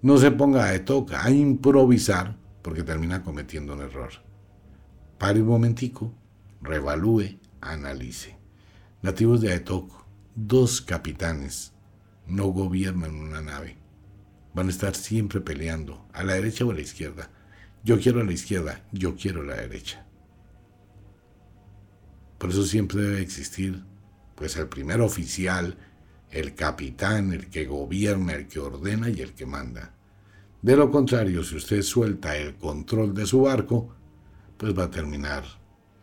No 0.02 0.17
se 0.17 0.32
ponga 0.32 0.67
de 0.67 0.80
toca 0.80 1.24
a 1.24 1.32
improvisar 1.32 2.40
porque 2.62 2.84
termina 2.84 3.24
cometiendo 3.24 3.74
un 3.74 3.82
error. 3.82 4.12
Pare 5.17 5.41
un 5.41 5.47
momentico, 5.47 6.13
revalúe, 6.62 7.39
analice. 7.62 8.38
Nativos 9.02 9.41
de 9.41 9.52
Aetok, 9.52 10.06
dos 10.36 10.82
capitanes 10.82 11.74
no 12.28 12.47
gobiernan 12.47 13.15
una 13.15 13.41
nave. 13.41 13.78
Van 14.54 14.67
a 14.67 14.71
estar 14.71 14.95
siempre 14.95 15.41
peleando, 15.41 16.08
a 16.13 16.24
la 16.24 16.34
derecha 16.34 16.65
o 16.65 16.71
a 16.71 16.74
la 16.74 16.82
izquierda. 16.82 17.30
Yo 17.84 18.00
quiero 18.00 18.21
a 18.21 18.24
la 18.24 18.34
izquierda, 18.34 18.86
yo 18.91 19.15
quiero 19.15 19.41
a 19.41 19.45
la 19.45 19.56
derecha. 19.56 20.06
Por 22.38 22.50
eso 22.50 22.63
siempre 22.63 23.02
debe 23.02 23.21
existir, 23.21 23.84
pues, 24.36 24.58
el 24.58 24.67
primer 24.67 25.02
oficial, 25.02 25.78
el 26.32 26.56
capitán, 26.56 27.34
el 27.34 27.50
que 27.50 27.65
gobierna, 27.65 28.34
el 28.34 28.47
que 28.47 28.60
ordena 28.60 29.10
y 29.10 29.21
el 29.21 29.34
que 29.34 29.45
manda. 29.45 29.93
De 30.62 30.76
lo 30.76 30.91
contrario, 30.91 31.43
si 31.43 31.56
usted 31.56 31.82
suelta 31.82 32.38
el 32.38 32.56
control 32.56 33.13
de 33.15 33.26
su 33.26 33.41
barco, 33.41 33.95
pues 34.58 34.78
va 34.78 34.84
a 34.84 34.91
terminar 34.91 35.43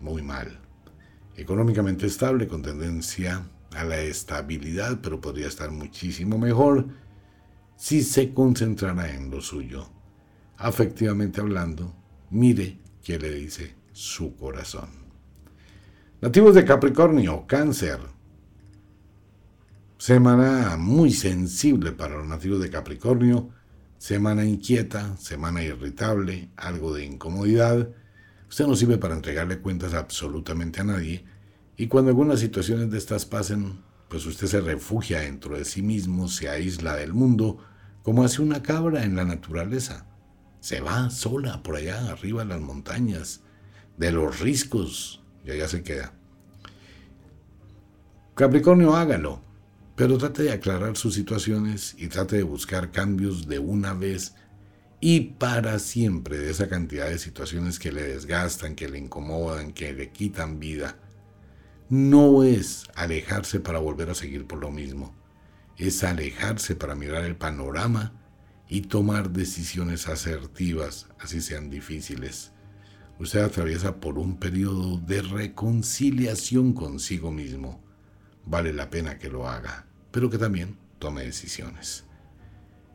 muy 0.00 0.22
mal. 0.22 0.58
Económicamente 1.36 2.06
estable, 2.06 2.48
con 2.48 2.62
tendencia 2.62 3.48
a 3.76 3.84
la 3.84 4.00
estabilidad, 4.00 4.98
pero 5.00 5.20
podría 5.20 5.46
estar 5.46 5.70
muchísimo 5.70 6.38
mejor 6.38 6.88
si 7.76 8.02
se 8.02 8.34
concentrara 8.34 9.14
en 9.14 9.30
lo 9.30 9.40
suyo. 9.40 9.88
Afectivamente 10.56 11.40
hablando, 11.40 11.94
mire 12.30 12.80
qué 13.04 13.16
le 13.18 13.32
dice 13.32 13.76
su 13.92 14.34
corazón. 14.34 14.88
Nativos 16.20 16.56
de 16.56 16.64
Capricornio, 16.64 17.46
cáncer. 17.46 18.00
Semana 19.98 20.76
muy 20.76 21.12
sensible 21.12 21.92
para 21.92 22.16
los 22.16 22.26
nativos 22.26 22.60
de 22.60 22.70
Capricornio. 22.70 23.50
Semana 23.98 24.44
inquieta, 24.44 25.16
semana 25.16 25.62
irritable, 25.62 26.50
algo 26.56 26.94
de 26.94 27.04
incomodidad. 27.04 27.90
Usted 28.48 28.66
no 28.66 28.76
sirve 28.76 28.96
para 28.96 29.14
entregarle 29.14 29.58
cuentas 29.58 29.92
absolutamente 29.92 30.80
a 30.80 30.84
nadie 30.84 31.24
y 31.80 31.86
cuando 31.86 32.10
algunas 32.10 32.40
situaciones 32.40 32.90
de 32.90 32.98
estas 32.98 33.24
pasen, 33.24 33.80
pues 34.08 34.26
usted 34.26 34.48
se 34.48 34.60
refugia 34.60 35.20
dentro 35.20 35.56
de 35.56 35.64
sí 35.64 35.80
mismo, 35.80 36.26
se 36.26 36.48
aísla 36.48 36.96
del 36.96 37.12
mundo, 37.12 37.58
como 38.02 38.24
hace 38.24 38.42
una 38.42 38.62
cabra 38.62 39.04
en 39.04 39.14
la 39.14 39.24
naturaleza. 39.24 40.04
Se 40.58 40.80
va 40.80 41.08
sola 41.10 41.62
por 41.62 41.76
allá 41.76 42.10
arriba 42.10 42.42
de 42.42 42.48
las 42.48 42.60
montañas, 42.60 43.42
de 43.96 44.10
los 44.10 44.40
riscos, 44.40 45.22
y 45.44 45.52
allá 45.52 45.68
se 45.68 45.84
queda. 45.84 46.12
Capricornio, 48.34 48.96
hágalo, 48.96 49.40
pero 49.98 50.16
trate 50.16 50.44
de 50.44 50.52
aclarar 50.52 50.96
sus 50.96 51.12
situaciones 51.12 51.96
y 51.98 52.06
trate 52.06 52.36
de 52.36 52.44
buscar 52.44 52.92
cambios 52.92 53.48
de 53.48 53.58
una 53.58 53.92
vez 53.92 54.36
y 55.00 55.20
para 55.20 55.78
siempre 55.80 56.38
de 56.38 56.50
esa 56.50 56.68
cantidad 56.68 57.08
de 57.08 57.18
situaciones 57.18 57.80
que 57.80 57.90
le 57.90 58.04
desgastan, 58.04 58.76
que 58.76 58.88
le 58.88 58.98
incomodan, 58.98 59.72
que 59.72 59.92
le 59.92 60.10
quitan 60.12 60.60
vida 60.60 60.96
no 61.88 62.44
es 62.44 62.84
alejarse 62.94 63.58
para 63.58 63.80
volver 63.80 64.10
a 64.10 64.14
seguir 64.14 64.46
por 64.46 64.60
lo 64.60 64.70
mismo, 64.70 65.16
es 65.78 66.04
alejarse 66.04 66.76
para 66.76 66.94
mirar 66.94 67.24
el 67.24 67.36
panorama 67.36 68.12
y 68.68 68.82
tomar 68.82 69.30
decisiones 69.30 70.06
asertivas, 70.06 71.08
así 71.18 71.40
sean 71.40 71.70
difíciles. 71.70 72.52
Usted 73.18 73.40
atraviesa 73.40 73.96
por 73.96 74.18
un 74.18 74.38
periodo 74.38 74.98
de 74.98 75.22
reconciliación 75.22 76.72
consigo 76.72 77.32
mismo. 77.32 77.82
Vale 78.44 78.72
la 78.72 78.90
pena 78.90 79.18
que 79.18 79.28
lo 79.28 79.48
haga, 79.48 79.87
pero 80.10 80.30
que 80.30 80.38
también 80.38 80.76
tome 80.98 81.24
decisiones. 81.24 82.04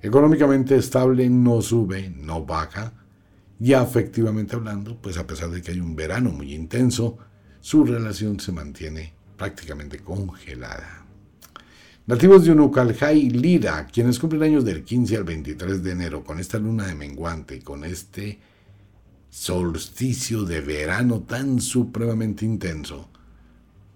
Económicamente 0.01 0.75
estable 0.75 1.29
no 1.29 1.61
sube, 1.61 2.09
no 2.09 2.45
baja, 2.45 2.93
y 3.59 3.73
afectivamente 3.73 4.55
hablando, 4.55 5.01
pues 5.01 5.17
a 5.17 5.25
pesar 5.25 5.49
de 5.49 5.61
que 5.61 5.71
hay 5.71 5.79
un 5.79 5.95
verano 5.95 6.31
muy 6.31 6.53
intenso, 6.53 7.17
su 7.61 7.85
relación 7.85 8.39
se 8.39 8.51
mantiene 8.51 9.13
prácticamente 9.37 9.99
congelada. 9.99 11.05
Nativos 12.05 12.43
de 12.43 12.51
Unucalhai 12.51 13.29
Lira, 13.29 13.87
quienes 13.87 14.19
cumplen 14.19 14.43
años 14.43 14.65
del 14.65 14.83
15 14.83 15.15
al 15.15 15.23
23 15.23 15.81
de 15.81 15.91
enero, 15.91 16.23
con 16.25 16.37
esta 16.37 16.59
luna 16.59 16.87
de 16.87 16.95
menguante, 16.95 17.61
con 17.61 17.85
este 17.85 18.41
solsticio 19.29 20.43
de 20.43 20.59
verano 20.59 21.21
tan 21.21 21.61
supremamente 21.61 22.43
intenso, 22.43 23.09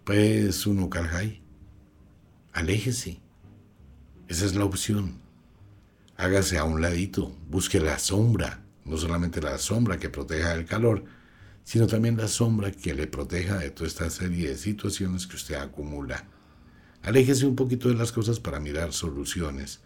pues 0.06 0.66
Unucalhai, 0.66 1.42
aléjese. 2.58 3.20
Esa 4.28 4.46
es 4.46 4.56
la 4.56 4.66
opción. 4.66 5.22
Hágase 6.16 6.58
a 6.58 6.64
un 6.64 6.82
ladito, 6.82 7.38
busque 7.48 7.80
la 7.80 8.00
sombra, 8.00 8.64
no 8.84 8.98
solamente 8.98 9.40
la 9.42 9.60
sombra 9.60 10.00
que 10.00 10.10
proteja 10.10 10.56
del 10.56 10.66
calor, 10.66 11.06
sino 11.64 11.86
también 11.86 12.18
la 12.18 12.28
sombra 12.28 12.72
que 12.72 12.96
le 12.96 13.06
proteja 13.06 13.60
de 13.60 13.70
toda 13.70 13.88
esta 13.88 14.10
serie 14.10 14.50
de 14.50 14.58
situaciones 14.58 15.28
que 15.28 15.36
usted 15.36 15.54
acumula. 15.56 16.26
Aléjese 17.04 17.46
un 17.46 17.56
poquito 17.56 17.90
de 17.90 17.96
las 17.96 18.12
cosas 18.12 18.40
para 18.40 18.60
mirar 18.60 18.92
soluciones. 18.92 19.82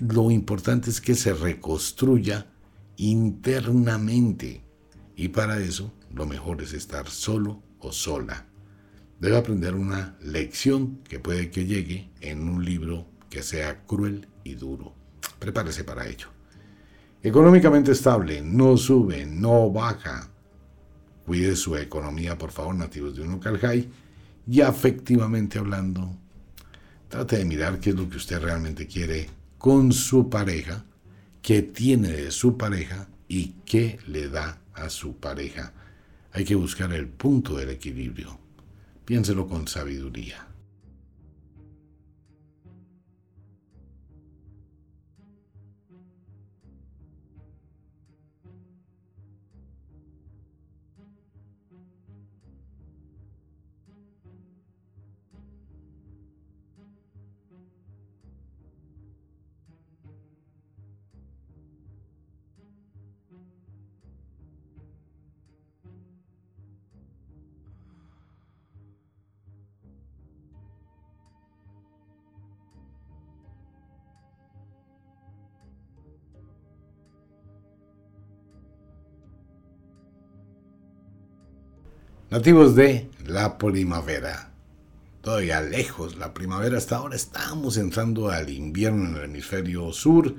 Lo 0.00 0.32
importante 0.32 0.90
es 0.90 1.00
que 1.00 1.14
se 1.14 1.32
reconstruya 1.32 2.48
internamente 2.96 4.64
y 5.14 5.28
para 5.28 5.60
eso 5.60 5.92
lo 6.12 6.26
mejor 6.26 6.60
es 6.60 6.72
estar 6.72 7.08
solo 7.08 7.62
o 7.78 7.92
sola. 7.92 8.51
Debe 9.22 9.36
aprender 9.36 9.76
una 9.76 10.16
lección 10.20 10.98
que 11.08 11.20
puede 11.20 11.48
que 11.52 11.64
llegue 11.64 12.10
en 12.20 12.48
un 12.48 12.64
libro 12.64 13.06
que 13.30 13.44
sea 13.44 13.84
cruel 13.84 14.26
y 14.42 14.56
duro. 14.56 14.96
Prepárese 15.38 15.84
para 15.84 16.08
ello. 16.08 16.26
Económicamente 17.22 17.92
estable, 17.92 18.42
no 18.42 18.76
sube, 18.76 19.24
no 19.24 19.70
baja, 19.70 20.28
Cuide 21.24 21.54
su 21.54 21.76
economía, 21.76 22.36
por 22.36 22.50
favor, 22.50 22.74
nativos 22.74 23.14
de 23.14 23.22
Unucalhai. 23.22 23.88
Y 24.44 24.60
afectivamente 24.60 25.60
hablando, 25.60 26.16
trate 27.06 27.38
de 27.38 27.44
mirar 27.44 27.78
qué 27.78 27.90
es 27.90 27.96
lo 27.96 28.08
que 28.08 28.16
usted 28.16 28.40
realmente 28.40 28.88
quiere 28.88 29.30
con 29.56 29.92
su 29.92 30.28
pareja, 30.28 30.84
qué 31.40 31.62
tiene 31.62 32.08
de 32.08 32.32
su 32.32 32.58
pareja 32.58 33.06
y 33.28 33.54
qué 33.64 34.00
le 34.08 34.28
da 34.28 34.58
a 34.74 34.90
su 34.90 35.14
pareja. 35.18 35.72
Hay 36.32 36.44
que 36.44 36.56
buscar 36.56 36.92
el 36.92 37.06
punto 37.06 37.56
del 37.56 37.70
equilibrio. 37.70 38.41
Piénselo 39.04 39.48
con 39.48 39.66
sabiduría. 39.66 40.51
Nativos 82.32 82.74
de 82.74 83.08
la 83.26 83.58
primavera. 83.58 84.50
Todavía 85.20 85.60
lejos, 85.60 86.16
la 86.16 86.32
primavera 86.32 86.78
hasta 86.78 86.96
ahora 86.96 87.14
estamos 87.14 87.76
entrando 87.76 88.30
al 88.30 88.48
invierno 88.48 89.10
en 89.10 89.16
el 89.16 89.24
hemisferio 89.24 89.92
sur. 89.92 90.36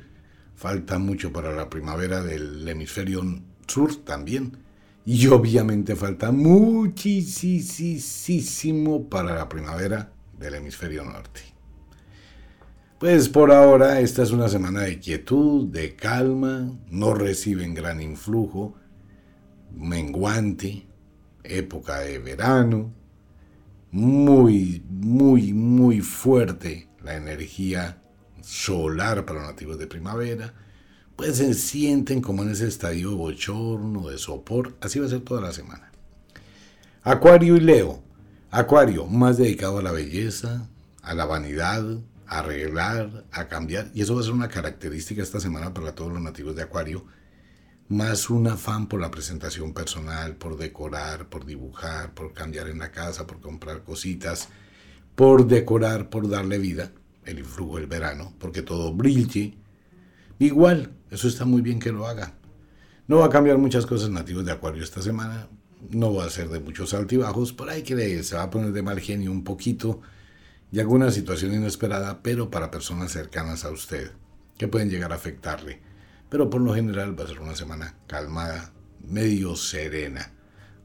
Falta 0.56 0.98
mucho 0.98 1.32
para 1.32 1.52
la 1.54 1.70
primavera 1.70 2.24
del 2.24 2.68
hemisferio 2.68 3.22
sur 3.68 3.96
también. 3.98 4.58
Y 5.06 5.28
obviamente 5.28 5.96
falta 5.96 6.32
muchísimo 6.32 7.08
para 9.08 9.36
la 9.36 9.48
primavera 9.48 10.12
del 10.40 10.56
hemisferio 10.56 11.04
norte. 11.04 11.42
Pues 12.98 13.30
por 13.30 13.52
ahora 13.52 14.00
esta 14.00 14.24
es 14.24 14.32
una 14.32 14.50
semana 14.50 14.82
de 14.82 14.98
quietud, 14.98 15.68
de 15.68 15.96
calma, 15.96 16.76
no 16.90 17.14
reciben 17.14 17.76
gran 17.76 18.02
influjo, 18.02 18.74
menguante, 19.76 20.88
época 21.44 22.00
de 22.00 22.20
verano, 22.20 22.94
muy, 23.92 24.84
muy, 24.90 25.54
muy 25.54 26.02
fuerte 26.02 26.90
la 27.04 27.16
energía 27.16 28.02
solar 28.42 29.26
para 29.26 29.40
los 29.40 29.50
nativos 29.50 29.78
de 29.78 29.88
primavera, 29.88 30.54
pues 31.16 31.38
se 31.38 31.54
sienten 31.54 32.22
como 32.22 32.44
en 32.44 32.50
ese 32.50 32.68
estadio 32.68 33.12
de 33.12 33.16
bochorno, 33.16 34.10
de 34.10 34.18
sopor, 34.18 34.76
así 34.82 35.00
va 35.00 35.06
a 35.06 35.10
ser 35.10 35.22
toda 35.22 35.42
la 35.42 35.54
semana. 35.54 35.92
Acuario 37.04 37.56
y 37.56 37.60
Leo. 37.60 38.02
Acuario, 38.50 39.06
más 39.06 39.38
dedicado 39.38 39.80
a 39.80 39.84
la 39.84 39.92
belleza, 39.92 40.68
a 41.02 41.14
la 41.14 41.26
vanidad, 41.26 41.86
a 42.28 42.40
arreglar, 42.40 43.26
a 43.32 43.48
cambiar, 43.48 43.92
y 43.94 44.02
eso 44.02 44.16
va 44.16 44.22
a 44.22 44.24
ser 44.24 44.34
una 44.34 44.48
característica 44.48 45.22
esta 45.22 45.40
semana 45.40 45.74
para 45.74 45.96
todos 45.96 46.12
los 46.12 46.22
nativos 46.22 46.56
de 46.56 46.64
Acuario, 46.64 47.06
más 47.94 48.30
un 48.30 48.48
afán 48.48 48.88
por 48.88 49.00
la 49.00 49.12
presentación 49.12 49.74
personal, 49.74 50.36
por 50.36 50.58
decorar, 50.58 51.30
por 51.30 51.46
dibujar, 51.46 52.14
por 52.14 52.34
cambiar 52.34 52.68
en 52.68 52.80
la 52.80 52.92
casa, 52.92 53.26
por 53.26 53.40
comprar 53.40 53.84
cositas, 53.84 54.50
por 55.16 55.48
decorar, 55.48 56.10
por 56.10 56.28
darle 56.28 56.58
vida, 56.58 56.92
el 57.26 57.40
influjo 57.40 57.78
del 57.78 57.88
verano, 57.88 58.34
porque 58.40 58.62
todo 58.62 58.94
brille. 58.94 59.58
Igual, 60.40 60.92
eso 61.12 61.28
está 61.28 61.46
muy 61.46 61.62
bien 61.62 61.80
que 61.80 61.92
lo 61.92 62.08
haga. 62.08 62.34
No 63.08 63.20
va 63.20 63.28
a 63.28 63.30
cambiar 63.30 63.58
muchas 63.58 63.86
cosas 63.86 64.10
nativos 64.10 64.46
de 64.46 64.52
Acuario 64.52 64.84
esta 64.84 65.02
semana, 65.02 65.48
no 65.92 66.14
va 66.14 66.26
a 66.26 66.30
ser 66.30 66.50
de 66.50 66.60
muchos 66.60 66.94
altibajos, 66.94 67.54
por 67.54 67.70
ahí 67.70 67.84
que 67.84 68.24
se 68.24 68.36
va 68.36 68.44
a 68.44 68.50
poner 68.50 68.72
de 68.72 68.82
mal 68.82 69.00
genio 69.00 69.32
un 69.32 69.44
poquito 69.44 70.02
y 70.72 70.80
alguna 70.80 71.12
situación 71.12 71.54
inesperada, 71.54 72.24
pero 72.24 72.50
para 72.50 72.72
personas 72.72 73.12
cercanas 73.12 73.64
a 73.64 73.70
usted, 73.70 74.12
que 74.58 74.68
pueden 74.68 74.90
llegar 74.90 75.12
a 75.12 75.16
afectarle. 75.16 75.93
Pero 76.34 76.50
por 76.50 76.62
lo 76.62 76.74
general 76.74 77.18
va 77.18 77.26
a 77.26 77.28
ser 77.28 77.42
una 77.42 77.56
semana 77.56 77.94
calmada, 78.08 78.74
medio 79.08 79.56
serena. 79.56 80.32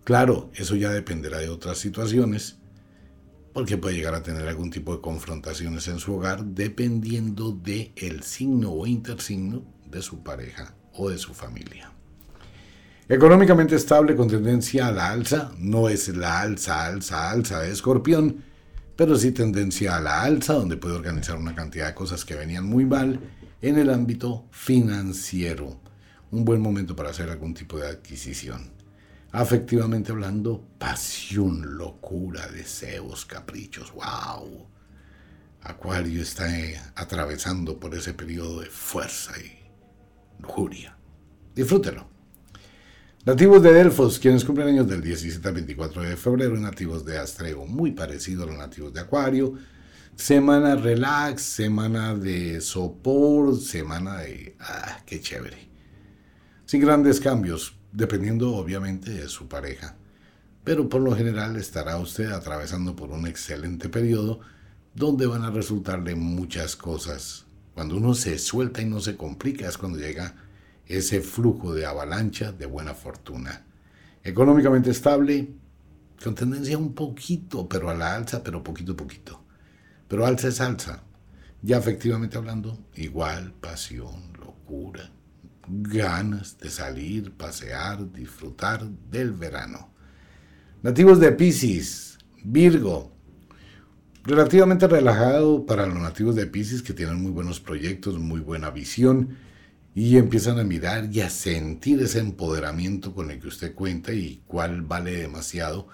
Claro, 0.04 0.50
eso 0.54 0.76
ya 0.76 0.90
dependerá 0.90 1.38
de 1.38 1.48
otras 1.48 1.78
situaciones, 1.78 2.58
porque 3.54 3.78
puede 3.78 3.96
llegar 3.96 4.14
a 4.14 4.22
tener 4.22 4.46
algún 4.46 4.68
tipo 4.68 4.94
de 4.94 5.00
confrontaciones 5.00 5.88
en 5.88 6.00
su 6.00 6.16
hogar 6.16 6.44
dependiendo 6.44 7.52
de 7.52 7.92
el 7.96 8.24
signo 8.24 8.72
o 8.72 8.86
intersigno 8.86 9.64
de 9.86 10.02
su 10.02 10.22
pareja 10.22 10.74
o 10.92 11.08
de 11.08 11.16
su 11.16 11.32
familia. 11.32 11.92
Económicamente 13.08 13.74
estable 13.74 14.16
con 14.16 14.28
tendencia 14.28 14.88
a 14.88 14.92
la 14.92 15.10
alza, 15.10 15.52
no 15.56 15.88
es 15.88 16.08
la 16.08 16.42
alza, 16.42 16.84
alza, 16.84 17.30
alza 17.30 17.60
de 17.60 17.72
escorpión, 17.72 18.44
pero 18.96 19.16
sí 19.16 19.32
tendencia 19.32 19.96
a 19.96 20.00
la 20.02 20.24
alza, 20.24 20.52
donde 20.52 20.76
puede 20.76 20.96
organizar 20.96 21.38
una 21.38 21.54
cantidad 21.54 21.86
de 21.86 21.94
cosas 21.94 22.26
que 22.26 22.34
venían 22.34 22.66
muy 22.66 22.84
mal 22.84 23.18
en 23.60 23.78
el 23.78 23.90
ámbito 23.90 24.46
financiero. 24.50 25.80
Un 26.30 26.44
buen 26.44 26.60
momento 26.60 26.94
para 26.94 27.10
hacer 27.10 27.30
algún 27.30 27.54
tipo 27.54 27.78
de 27.78 27.88
adquisición. 27.88 28.70
Afectivamente 29.32 30.12
hablando, 30.12 30.64
pasión, 30.78 31.76
locura, 31.76 32.46
deseos, 32.48 33.24
caprichos, 33.24 33.92
wow. 33.92 34.66
Acuario 35.62 36.22
está 36.22 36.56
eh, 36.58 36.80
atravesando 36.94 37.78
por 37.78 37.94
ese 37.94 38.14
periodo 38.14 38.60
de 38.60 38.66
fuerza 38.66 39.32
y 39.38 39.58
lujuria. 40.40 40.96
Disfrútelo. 41.54 42.08
Nativos 43.26 43.62
de 43.62 43.72
Delfos, 43.72 44.18
quienes 44.18 44.44
cumplen 44.44 44.68
años 44.68 44.88
del 44.88 45.02
17 45.02 45.46
al 45.46 45.54
24 45.54 46.02
de 46.02 46.16
febrero, 46.16 46.56
nativos 46.56 47.04
de 47.04 47.18
Astrego, 47.18 47.66
muy 47.66 47.90
parecido 47.92 48.44
a 48.44 48.46
los 48.46 48.56
nativos 48.56 48.94
de 48.94 49.00
Acuario. 49.00 49.54
Semana 50.18 50.74
relax, 50.74 51.42
semana 51.42 52.12
de 52.12 52.60
sopor, 52.60 53.56
semana 53.56 54.16
de... 54.16 54.56
¡Ah, 54.58 55.00
qué 55.06 55.20
chévere! 55.20 55.68
Sin 56.66 56.80
grandes 56.80 57.20
cambios, 57.20 57.76
dependiendo 57.92 58.52
obviamente 58.56 59.12
de 59.12 59.28
su 59.28 59.46
pareja. 59.46 59.94
Pero 60.64 60.88
por 60.88 61.02
lo 61.02 61.14
general 61.14 61.54
estará 61.56 61.98
usted 61.98 62.32
atravesando 62.32 62.96
por 62.96 63.10
un 63.10 63.28
excelente 63.28 63.88
periodo 63.88 64.40
donde 64.92 65.28
van 65.28 65.44
a 65.44 65.52
resultarle 65.52 66.16
muchas 66.16 66.74
cosas. 66.74 67.46
Cuando 67.72 67.96
uno 67.96 68.12
se 68.12 68.40
suelta 68.40 68.82
y 68.82 68.86
no 68.86 68.98
se 68.98 69.16
complica 69.16 69.68
es 69.68 69.78
cuando 69.78 69.98
llega 69.98 70.34
ese 70.86 71.20
flujo 71.20 71.72
de 71.72 71.86
avalancha 71.86 72.50
de 72.50 72.66
buena 72.66 72.92
fortuna. 72.92 73.64
Económicamente 74.24 74.90
estable, 74.90 75.48
con 76.22 76.34
tendencia 76.34 76.76
un 76.76 76.92
poquito, 76.92 77.68
pero 77.68 77.88
a 77.88 77.94
la 77.94 78.16
alza, 78.16 78.42
pero 78.42 78.64
poquito 78.64 78.96
poquito. 78.96 79.44
Pero 80.08 80.26
alza 80.26 80.48
es 80.48 80.60
alza. 80.60 81.02
Ya 81.62 81.78
efectivamente 81.78 82.38
hablando, 82.38 82.78
igual, 82.94 83.52
pasión, 83.60 84.32
locura, 84.38 85.10
ganas 85.68 86.58
de 86.58 86.70
salir, 86.70 87.32
pasear, 87.32 88.12
disfrutar 88.12 88.88
del 89.10 89.32
verano. 89.32 89.90
Nativos 90.82 91.20
de 91.20 91.32
Pisces, 91.32 92.18
Virgo, 92.44 93.12
relativamente 94.24 94.86
relajado 94.86 95.66
para 95.66 95.86
los 95.86 95.98
nativos 95.98 96.36
de 96.36 96.46
Pisces 96.46 96.82
que 96.82 96.92
tienen 96.92 97.20
muy 97.20 97.32
buenos 97.32 97.60
proyectos, 97.60 98.18
muy 98.18 98.40
buena 98.40 98.70
visión 98.70 99.36
y 99.94 100.16
empiezan 100.16 100.60
a 100.60 100.64
mirar 100.64 101.08
y 101.12 101.22
a 101.22 101.30
sentir 101.30 102.00
ese 102.00 102.20
empoderamiento 102.20 103.14
con 103.14 103.32
el 103.32 103.40
que 103.40 103.48
usted 103.48 103.74
cuenta 103.74 104.12
y 104.12 104.42
cuál 104.46 104.82
vale 104.82 105.16
demasiado, 105.16 105.88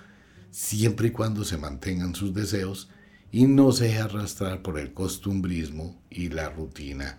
siempre 0.50 1.08
y 1.08 1.10
cuando 1.10 1.42
se 1.42 1.56
mantengan 1.56 2.14
sus 2.14 2.34
deseos 2.34 2.90
y 3.34 3.48
no 3.48 3.72
se 3.72 3.86
deje 3.86 3.98
arrastrar 3.98 4.62
por 4.62 4.78
el 4.78 4.92
costumbrismo 4.92 6.00
y 6.08 6.28
la 6.28 6.50
rutina. 6.50 7.18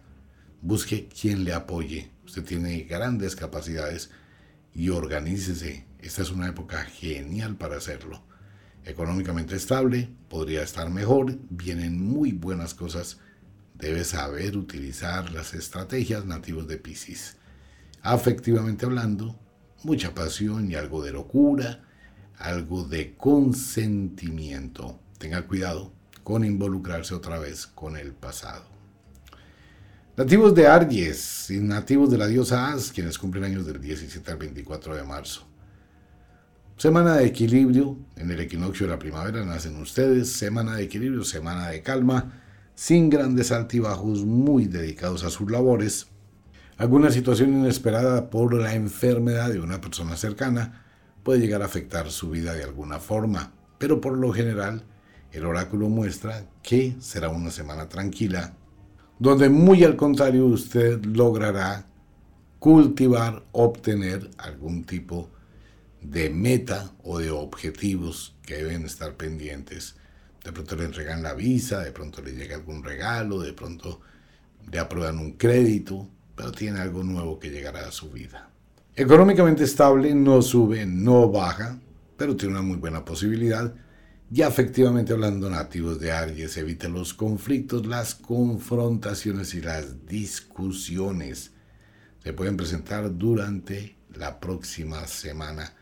Busque 0.61 1.09
quien 1.09 1.43
le 1.43 1.51
apoye. 1.51 2.09
Usted 2.23 2.45
tiene 2.45 2.83
grandes 2.83 3.35
capacidades 3.35 4.11
y 4.73 4.91
organícese. 4.91 5.85
Esta 5.99 6.21
es 6.21 6.31
una 6.31 6.47
época 6.47 6.85
genial 6.85 7.57
para 7.57 7.75
hacerlo. 7.75 8.23
Económicamente 8.85 9.57
estable, 9.57 10.07
podría 10.29 10.63
estar 10.63 10.89
mejor, 10.89 11.37
vienen 11.49 12.01
muy 12.01 12.31
buenas 12.31 12.73
cosas 12.73 13.19
Debe 13.73 14.05
saber 14.05 14.55
utilizar 14.55 15.33
las 15.33 15.53
estrategias 15.53 16.25
nativos 16.25 16.65
de 16.65 16.77
Pisces. 16.77 17.35
Afectivamente 18.01 18.85
hablando, 18.85 19.37
mucha 19.83 20.13
pasión 20.13 20.71
y 20.71 20.75
algo 20.75 21.03
de 21.03 21.11
locura, 21.11 21.83
algo 22.37 22.85
de 22.85 23.17
consentimiento. 23.17 25.01
Tenga 25.17 25.45
cuidado 25.45 25.91
con 26.25 26.43
involucrarse 26.43 27.13
otra 27.13 27.37
vez 27.37 27.67
con 27.67 27.95
el 27.95 28.11
pasado. 28.11 28.65
Nativos 30.17 30.55
de 30.55 30.65
Aries 30.65 31.51
y 31.51 31.59
nativos 31.59 32.09
de 32.09 32.17
la 32.17 32.25
diosa 32.25 32.73
As, 32.73 32.91
quienes 32.91 33.19
cumplen 33.19 33.43
años 33.43 33.67
del 33.67 33.79
17 33.79 34.31
al 34.31 34.37
24 34.39 34.95
de 34.95 35.03
marzo. 35.03 35.47
Semana 36.77 37.17
de 37.17 37.27
equilibrio, 37.27 37.99
en 38.15 38.31
el 38.31 38.39
equinoccio 38.39 38.87
de 38.87 38.93
la 38.93 38.99
primavera 38.99 39.45
nacen 39.45 39.79
ustedes, 39.79 40.31
semana 40.31 40.75
de 40.75 40.85
equilibrio, 40.85 41.23
semana 41.23 41.67
de 41.67 41.83
calma, 41.83 42.41
sin 42.73 43.11
grandes 43.11 43.51
altibajos, 43.51 44.25
muy 44.25 44.65
dedicados 44.65 45.23
a 45.23 45.29
sus 45.29 45.51
labores. 45.51 46.07
Alguna 46.77 47.11
situación 47.11 47.53
inesperada 47.53 48.31
por 48.31 48.55
la 48.55 48.73
enfermedad 48.73 49.51
de 49.51 49.59
una 49.59 49.79
persona 49.79 50.17
cercana 50.17 50.85
puede 51.21 51.39
llegar 51.39 51.61
a 51.61 51.65
afectar 51.65 52.09
su 52.09 52.31
vida 52.31 52.55
de 52.55 52.63
alguna 52.63 52.97
forma, 52.97 53.53
pero 53.77 54.01
por 54.01 54.17
lo 54.17 54.33
general 54.33 54.85
el 55.35 55.45
oráculo 55.45 55.89
muestra 55.89 56.45
que 56.63 56.95
será 56.99 57.29
una 57.29 57.51
semana 57.51 57.87
tranquila, 57.89 58.53
donde 59.19 59.49
muy 59.49 59.83
al 59.83 59.95
contrario 59.95 60.45
usted 60.45 61.03
logrará 61.05 61.85
cultivar, 62.59 63.43
obtener 63.51 64.29
algún 64.37 64.83
tipo 64.83 65.29
de 66.01 66.29
meta 66.29 66.91
o 67.03 67.19
de 67.19 67.31
objetivos 67.31 68.35
que 68.43 68.55
deben 68.55 68.85
estar 68.85 69.15
pendientes 69.15 69.95
de 70.45 70.51
pronto 70.51 70.75
le 70.75 70.85
entregan 70.85 71.23
la 71.23 71.33
visa, 71.33 71.79
de 71.79 71.91
pronto 71.91 72.21
le 72.21 72.31
llega 72.31 72.55
algún 72.55 72.83
regalo, 72.83 73.39
de 73.39 73.51
pronto 73.51 74.01
le 74.71 74.77
aprueban 74.77 75.17
un 75.17 75.33
crédito, 75.33 76.07
pero 76.35 76.51
tiene 76.51 76.79
algo 76.79 77.03
nuevo 77.03 77.39
que 77.39 77.49
llegará 77.49 77.87
a 77.87 77.91
su 77.91 78.11
vida. 78.11 78.47
Económicamente 78.95 79.63
estable, 79.63 80.13
no 80.13 80.43
sube, 80.43 80.85
no 80.85 81.31
baja, 81.31 81.79
pero 82.15 82.35
tiene 82.35 82.53
una 82.53 82.61
muy 82.61 82.77
buena 82.77 83.03
posibilidad. 83.03 83.73
Ya 84.31 84.47
efectivamente 84.47 85.13
hablando 85.13 85.49
nativos 85.49 85.99
de 85.99 86.11
Aries, 86.11 86.57
evite 86.57 86.89
los 86.89 87.13
conflictos, 87.13 87.85
las 87.85 88.15
confrontaciones 88.15 89.53
y 89.53 89.61
las 89.61 90.07
discusiones. 90.07 91.51
Se 92.23 92.33
pueden 92.33 92.57
presentar 92.57 93.15
durante 93.15 93.95
la 94.15 94.39
próxima 94.39 95.05
semana 95.05 95.75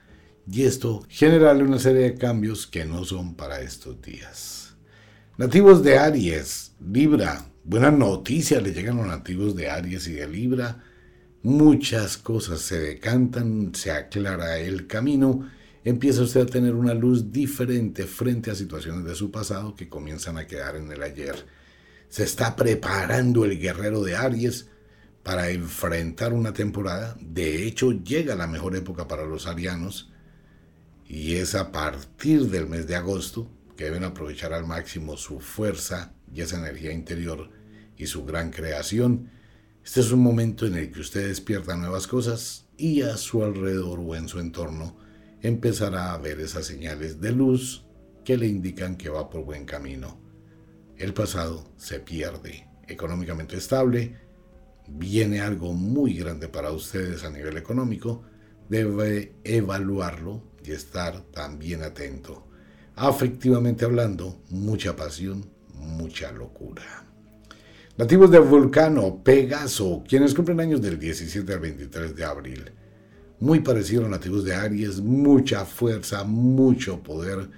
y 0.52 0.64
esto 0.64 1.06
generarle 1.08 1.64
una 1.64 1.80
serie 1.80 2.02
de 2.02 2.16
cambios 2.16 2.68
que 2.68 2.84
no 2.84 3.06
son 3.06 3.36
para 3.36 3.62
estos 3.62 4.02
días. 4.02 4.76
Nativos 5.38 5.82
de 5.82 5.98
Aries, 5.98 6.74
Libra, 6.86 7.46
buenas 7.64 7.94
noticias 7.94 8.62
le 8.62 8.74
llegan 8.74 9.00
a 9.00 9.04
los 9.04 9.08
nativos 9.08 9.56
de 9.56 9.70
Aries 9.70 10.08
y 10.08 10.14
de 10.14 10.28
Libra. 10.28 10.84
Muchas 11.44 12.18
cosas 12.18 12.60
se 12.60 12.80
decantan, 12.80 13.74
se 13.74 13.92
aclara 13.92 14.60
el 14.60 14.86
camino, 14.86 15.50
empieza 15.84 16.22
usted 16.24 16.42
a 16.42 16.46
tener 16.46 16.76
una 16.76 16.94
luz 16.94 17.32
diferente 17.32 18.06
frente 18.06 18.52
a 18.52 18.56
situaciones 18.56 19.06
de 19.06 19.16
su 19.16 19.32
pasado 19.32 19.76
que 19.76 19.90
comienzan 19.90 20.38
a 20.38 20.48
quedar 20.48 20.76
en 20.76 20.92
el 20.92 21.04
ayer. 21.04 21.46
Se 22.10 22.24
está 22.24 22.56
preparando 22.56 23.44
el 23.46 23.60
guerrero 23.60 24.04
de 24.04 24.16
Aries 24.16 24.70
para 25.24 25.50
enfrentar 25.50 26.34
una 26.34 26.54
temporada. 26.54 27.18
De 27.20 27.66
hecho, 27.66 27.92
llega 27.92 28.36
la 28.36 28.48
mejor 28.48 28.76
época 28.76 29.08
para 29.08 29.26
los 29.26 29.48
arianos 29.48 30.12
y 31.08 31.36
es 31.36 31.56
a 31.56 31.72
partir 31.72 32.50
del 32.50 32.68
mes 32.68 32.88
de 32.88 32.96
agosto 32.96 33.50
que 33.76 33.86
deben 33.86 34.04
aprovechar 34.04 34.54
al 34.54 34.66
máximo 34.66 35.18
su 35.18 35.40
fuerza 35.40 36.14
y 36.34 36.42
esa 36.42 36.60
energía 36.60 36.92
interior 36.92 37.50
y 37.98 38.08
su 38.08 38.26
gran 38.26 38.52
creación. 38.52 39.30
Este 39.84 40.00
es 40.00 40.12
un 40.12 40.22
momento 40.22 40.66
en 40.66 40.76
el 40.76 40.92
que 40.92 41.02
usted 41.02 41.28
despierta 41.28 41.76
nuevas 41.76 42.08
cosas 42.08 42.68
y 42.78 43.02
a 43.02 43.18
su 43.18 43.44
alrededor 43.44 44.00
o 44.00 44.16
en 44.16 44.28
su 44.30 44.40
entorno 44.40 45.03
empezará 45.44 46.14
a 46.14 46.18
ver 46.18 46.40
esas 46.40 46.66
señales 46.66 47.22
de 47.22 47.32
luz 47.32 47.86
que 48.24 48.38
le 48.38 48.48
indican 48.48 48.96
que 48.96 49.10
va 49.10 49.30
por 49.30 49.44
buen 49.44 49.66
camino. 49.66 50.20
El 50.98 51.14
pasado 51.14 51.66
se 51.76 52.00
pierde, 52.00 52.68
económicamente 52.88 53.58
estable, 53.58 54.16
viene 54.88 55.42
algo 55.42 55.74
muy 55.74 56.14
grande 56.14 56.48
para 56.48 56.72
ustedes 56.72 57.26
a 57.26 57.30
nivel 57.30 57.58
económico, 57.58 58.24
debe 58.70 59.36
evaluarlo 59.44 60.42
y 60.64 60.72
estar 60.72 61.22
también 61.32 61.84
atento. 61.84 62.48
Afectivamente 62.96 63.84
hablando, 63.84 64.42
mucha 64.50 64.96
pasión, 64.96 65.46
mucha 65.74 66.32
locura. 66.32 67.06
Nativos 67.98 68.32
de 68.32 68.40
Vulcano, 68.40 69.22
Pegaso, 69.24 70.04
quienes 70.08 70.34
cumplen 70.34 70.62
años 70.62 70.82
del 70.82 70.98
17 70.98 71.54
al 71.54 71.60
23 71.60 72.16
de 72.16 72.24
abril. 72.24 72.72
Muy 73.44 73.60
parecido 73.60 74.06
a 74.06 74.08
nativos 74.08 74.46
de 74.46 74.56
Aries, 74.56 75.02
mucha 75.02 75.66
fuerza, 75.66 76.24
mucho 76.24 77.04
poder, 77.04 77.50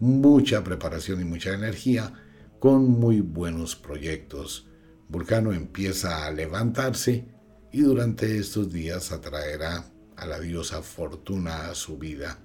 mucha 0.00 0.64
preparación 0.64 1.20
y 1.20 1.24
mucha 1.24 1.52
energía, 1.52 2.14
con 2.58 2.88
muy 2.88 3.20
buenos 3.20 3.76
proyectos. 3.76 4.66
Vulcano 5.06 5.52
empieza 5.52 6.24
a 6.24 6.30
levantarse 6.30 7.26
y 7.70 7.82
durante 7.82 8.38
estos 8.38 8.72
días 8.72 9.12
atraerá 9.12 9.84
a 10.16 10.24
la 10.24 10.40
diosa 10.40 10.80
Fortuna 10.80 11.68
a 11.68 11.74
su 11.74 11.98
vida. 11.98 12.38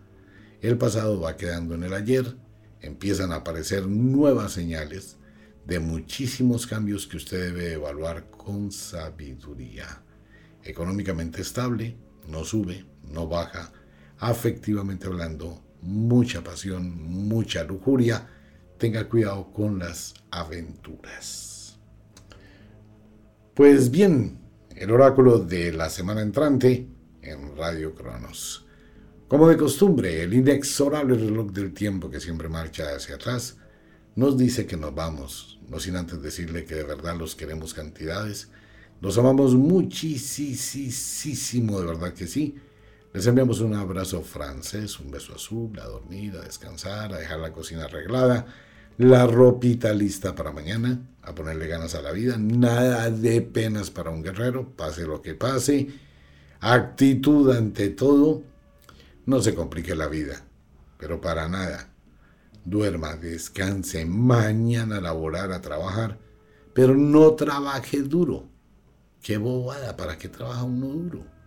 El 0.59 0.77
pasado 0.77 1.21
va 1.21 1.37
quedando 1.37 1.75
en 1.75 1.83
el 1.83 1.93
ayer, 1.93 2.35
empiezan 2.81 3.31
a 3.31 3.35
aparecer 3.35 3.87
nuevas 3.87 4.51
señales 4.51 5.15
de 5.65 5.79
muchísimos 5.79 6.67
cambios 6.67 7.07
que 7.07 7.15
usted 7.15 7.53
debe 7.53 7.71
evaluar 7.71 8.29
con 8.29 8.73
sabiduría. 8.73 10.03
Económicamente 10.65 11.41
estable, 11.41 11.95
no 12.27 12.43
sube, 12.45 12.85
no 13.12 13.28
baja, 13.28 13.72
afectivamente 14.18 15.07
hablando, 15.07 15.62
mucha 15.82 16.43
pasión, 16.43 17.01
mucha 17.28 17.64
lujuria. 17.64 18.28
Tenga 18.78 19.10
cuidado 19.10 19.51
con 19.51 19.80
las 19.80 20.14
aventuras. 20.32 21.78
Pues 23.53 23.91
bien, 23.91 24.39
el 24.76 24.91
oráculo 24.91 25.39
de 25.39 25.74
la 25.74 25.89
semana 25.89 26.22
entrante 26.22 26.88
en 27.22 27.57
Radio 27.57 27.93
Cronos. 27.93 28.66
Como 29.28 29.47
de 29.49 29.57
costumbre, 29.57 30.24
el 30.24 30.34
inexorable 30.34 31.16
reloj 31.16 31.51
del 31.51 31.74
tiempo 31.74 32.10
que 32.10 32.20
siempre 32.20 32.47
marcha 32.49 32.95
hacia 32.95 33.16
atrás 33.16 33.57
nos 34.16 34.38
dice 34.38 34.66
que 34.66 34.78
nos 34.78 34.95
vamos, 34.95 35.60
no 35.68 35.80
sin 35.80 35.95
antes 35.95 36.22
decirle 36.22 36.66
que 36.66 36.76
de 36.76 36.84
verdad 36.84 37.16
los 37.18 37.36
queremos 37.36 37.74
cantidades, 37.74 38.49
los 39.01 39.18
amamos 39.18 39.55
muchísimo, 39.55 40.20
de 41.80 41.86
verdad 41.86 42.14
que 42.14 42.28
sí. 42.28 42.55
Les 43.12 43.26
enviamos 43.26 43.60
un 43.62 43.74
abrazo 43.74 44.22
francés, 44.22 44.99
un 44.99 45.10
beso 45.10 45.34
azul, 45.34 45.80
a 45.80 45.86
dormir, 45.86 46.38
a 46.38 46.41
descansar, 46.41 47.12
a 47.12 47.18
dejar 47.18 47.39
la 47.39 47.51
cocina 47.51 47.86
arreglada, 47.86 48.45
la 48.99 49.26
ropita 49.26 49.93
lista 49.93 50.36
para 50.36 50.51
mañana, 50.51 51.01
a 51.24 51.34
ponerle 51.34 51.68
ganas 51.68 51.95
a 51.95 52.03
la 52.03 52.12
vida, 52.12 52.38
nada 52.38 53.10
de 53.10 53.41
penas 53.41 53.89
para 53.89 54.12
un 54.12 54.22
guerrero, 54.22 54.70
pase 54.76 55.07
lo 55.07 55.24
que 55.24 55.34
pase, 55.34 55.88
actitud 56.60 57.49
ante 57.49 57.89
todo, 57.89 58.43
no 59.26 59.41
se 59.41 59.55
complique 59.55 59.95
la 59.95 60.07
vida, 60.07 60.45
pero 60.99 61.20
para 61.20 61.49
nada. 61.49 61.89
Duerma, 62.64 63.16
descanse, 63.16 64.05
mañana 64.05 64.97
a 64.97 65.01
laborar, 65.01 65.51
a 65.51 65.62
trabajar, 65.62 66.20
pero 66.76 66.95
no 66.95 67.34
trabaje 67.34 68.03
duro. 68.03 68.47
Qué 69.24 69.38
bobada, 69.38 69.97
¿para 69.97 70.20
qué 70.20 70.30
trabaja 70.30 70.64
uno 70.64 70.88
duro? 70.89 71.38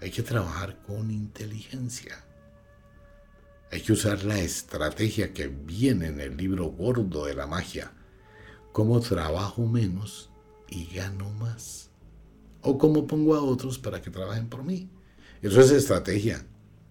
Hay 0.00 0.10
que 0.10 0.22
trabajar 0.22 0.80
con 0.82 1.10
inteligencia. 1.10 2.24
Hay 3.70 3.82
que 3.82 3.92
usar 3.92 4.24
la 4.24 4.38
estrategia 4.38 5.32
que 5.32 5.46
viene 5.48 6.08
en 6.08 6.20
el 6.20 6.36
libro 6.36 6.66
gordo 6.66 7.26
de 7.26 7.34
la 7.34 7.46
magia. 7.46 7.92
Cómo 8.72 9.00
trabajo 9.00 9.66
menos 9.66 10.30
y 10.68 10.86
gano 10.86 11.30
más. 11.30 11.90
O 12.62 12.78
cómo 12.78 13.06
pongo 13.06 13.34
a 13.34 13.42
otros 13.42 13.78
para 13.78 14.00
que 14.00 14.10
trabajen 14.10 14.48
por 14.48 14.64
mí. 14.64 14.88
Eso 15.42 15.60
es 15.60 15.70
estrategia. 15.70 16.44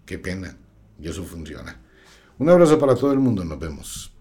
Qué 0.05 0.20
pena. 0.20 0.57
Y 0.99 1.07
eso 1.07 1.24
funciona. 1.24 1.80
Un 2.38 2.49
abrazo 2.49 2.80
para 2.80 2.95
todo 2.95 3.12
el 3.12 3.20
mundo. 3.20 3.43
Nos 3.43 3.60
vemos. 3.60 4.12